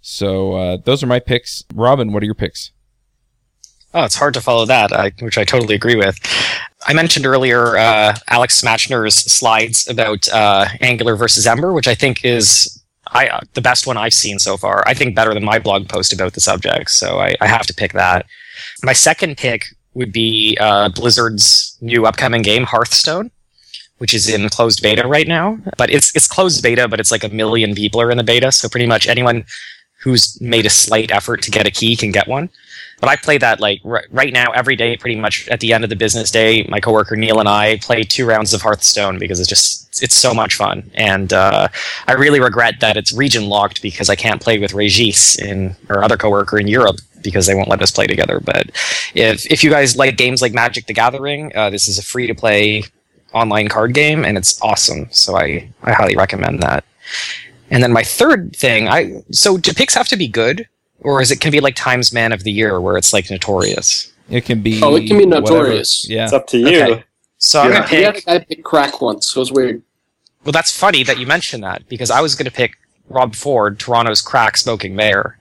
[0.00, 1.64] So, uh, those are my picks.
[1.74, 2.70] Robin, what are your picks?
[3.96, 6.18] Oh, it's hard to follow that, I, which I totally agree with.
[6.86, 12.22] I mentioned earlier uh, Alex Matchneer's slides about uh, Angular versus Ember, which I think
[12.22, 14.84] is I, uh, the best one I've seen so far.
[14.86, 17.74] I think better than my blog post about the subject, so I, I have to
[17.74, 18.26] pick that.
[18.82, 23.30] My second pick would be uh, Blizzard's new upcoming game, Hearthstone,
[23.96, 25.58] which is in closed beta right now.
[25.78, 28.52] But it's it's closed beta, but it's like a million people are in the beta,
[28.52, 29.46] so pretty much anyone
[30.02, 32.50] who's made a slight effort to get a key can get one.
[33.00, 35.84] But I play that like r- right now every day, pretty much at the end
[35.84, 36.64] of the business day.
[36.68, 40.32] My coworker Neil and I play two rounds of Hearthstone because it's just it's so
[40.34, 40.90] much fun.
[40.94, 41.68] And uh,
[42.06, 46.02] I really regret that it's region locked because I can't play with Regis in or
[46.02, 48.40] other coworker in Europe because they won't let us play together.
[48.40, 48.70] But
[49.14, 52.26] if if you guys like games like Magic the Gathering, uh, this is a free
[52.26, 52.84] to play
[53.32, 55.08] online card game and it's awesome.
[55.10, 56.84] So I I highly recommend that.
[57.70, 60.68] And then my third thing, I so do picks have to be good,
[61.00, 64.12] or is it can be like Times Man of the Year where it's like notorious?
[64.28, 64.80] It can be.
[64.82, 65.40] Oh, it can be whatever.
[65.42, 66.08] notorious.
[66.08, 66.24] Yeah.
[66.24, 66.66] It's up to you.
[66.82, 67.04] Okay.
[67.38, 68.18] So I'm gonna pick.
[68.18, 69.82] a guy pick crack once, so it was weird.
[70.44, 72.76] Well, that's funny that you mentioned that because I was gonna pick
[73.08, 75.38] Rob Ford, Toronto's crack smoking mayor,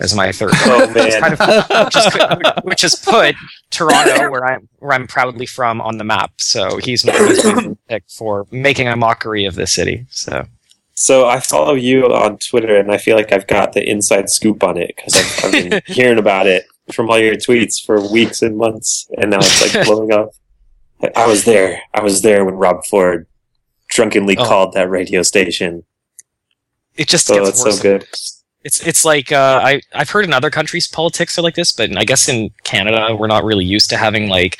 [0.00, 0.50] as my third.
[0.54, 3.34] Oh Which man, kind of- which, has, which has put
[3.70, 6.32] Toronto, where I'm where I'm proudly from, on the map.
[6.38, 10.04] So he's my, he's my pick for making a mockery of the city.
[10.10, 10.46] So
[10.98, 14.62] So I follow you on Twitter, and I feel like I've got the inside scoop
[14.64, 18.40] on it because I've, I've been hearing about it from all your tweets for weeks
[18.40, 20.30] and months, and now it's like blowing up.
[21.14, 21.82] I was there.
[21.92, 23.26] I was there when Rob Ford
[23.90, 24.44] drunkenly Oh.
[24.46, 25.84] called that radio station.
[26.96, 27.76] it just Oh, gets worse.
[27.76, 28.06] so good.
[28.64, 31.94] It's it's like uh, I I've heard in other countries politics are like this, but
[31.96, 34.56] I guess in Canada we're not really used to having like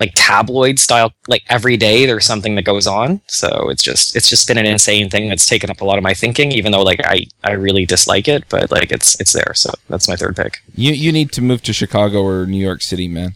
[0.00, 3.20] like tabloid style like every day there's something that goes on.
[3.28, 6.04] So it's just it's just been an insane thing that's taken up a lot of
[6.04, 9.52] my thinking, even though like I I really dislike it, but like it's it's there.
[9.54, 10.58] So that's my third pick.
[10.74, 13.34] You you need to move to Chicago or New York City, man.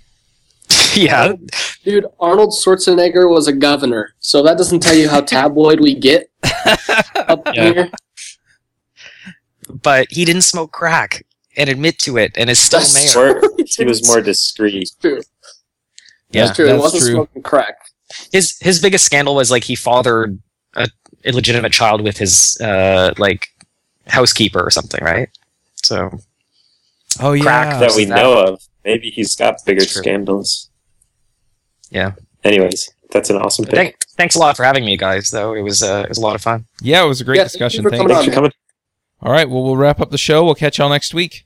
[0.95, 1.33] yeah,
[1.83, 6.31] Dude, Arnold Schwarzenegger was a governor, so that doesn't tell you how tabloid we get
[7.17, 7.73] up Yeah.
[7.73, 7.91] here.
[9.83, 11.25] but he didn't smoke crack
[11.57, 13.41] and admit to it, and is still That's mayor.
[13.41, 14.91] More, he was more discreet.
[16.33, 16.41] True.
[16.41, 16.67] Yeah, That's true.
[16.67, 17.13] that's it wasn't true.
[17.15, 17.77] smoking crack.
[18.33, 20.39] his his biggest scandal was like he fathered
[20.77, 20.89] a
[21.25, 23.49] illegitimate child with his uh like
[24.07, 25.29] housekeeper or something, right?
[25.83, 26.11] So
[27.21, 27.43] Oh yeah.
[27.43, 28.63] Crack that we that- know of.
[28.85, 30.71] Maybe he's got bigger scandals.
[31.91, 32.13] Yeah.
[32.45, 33.75] Anyways, that's an awesome pick.
[33.75, 35.31] thank, thanks a lot for having me, guys.
[35.31, 36.65] Though it was uh, it was a lot of fun.
[36.81, 38.03] yeah, it was a great Yeah, thank you for Thanks.
[38.03, 38.53] coming Thanks for coming.
[39.21, 40.45] All right, well we'll wrap up the show.
[40.45, 41.45] We'll catch y'all next week.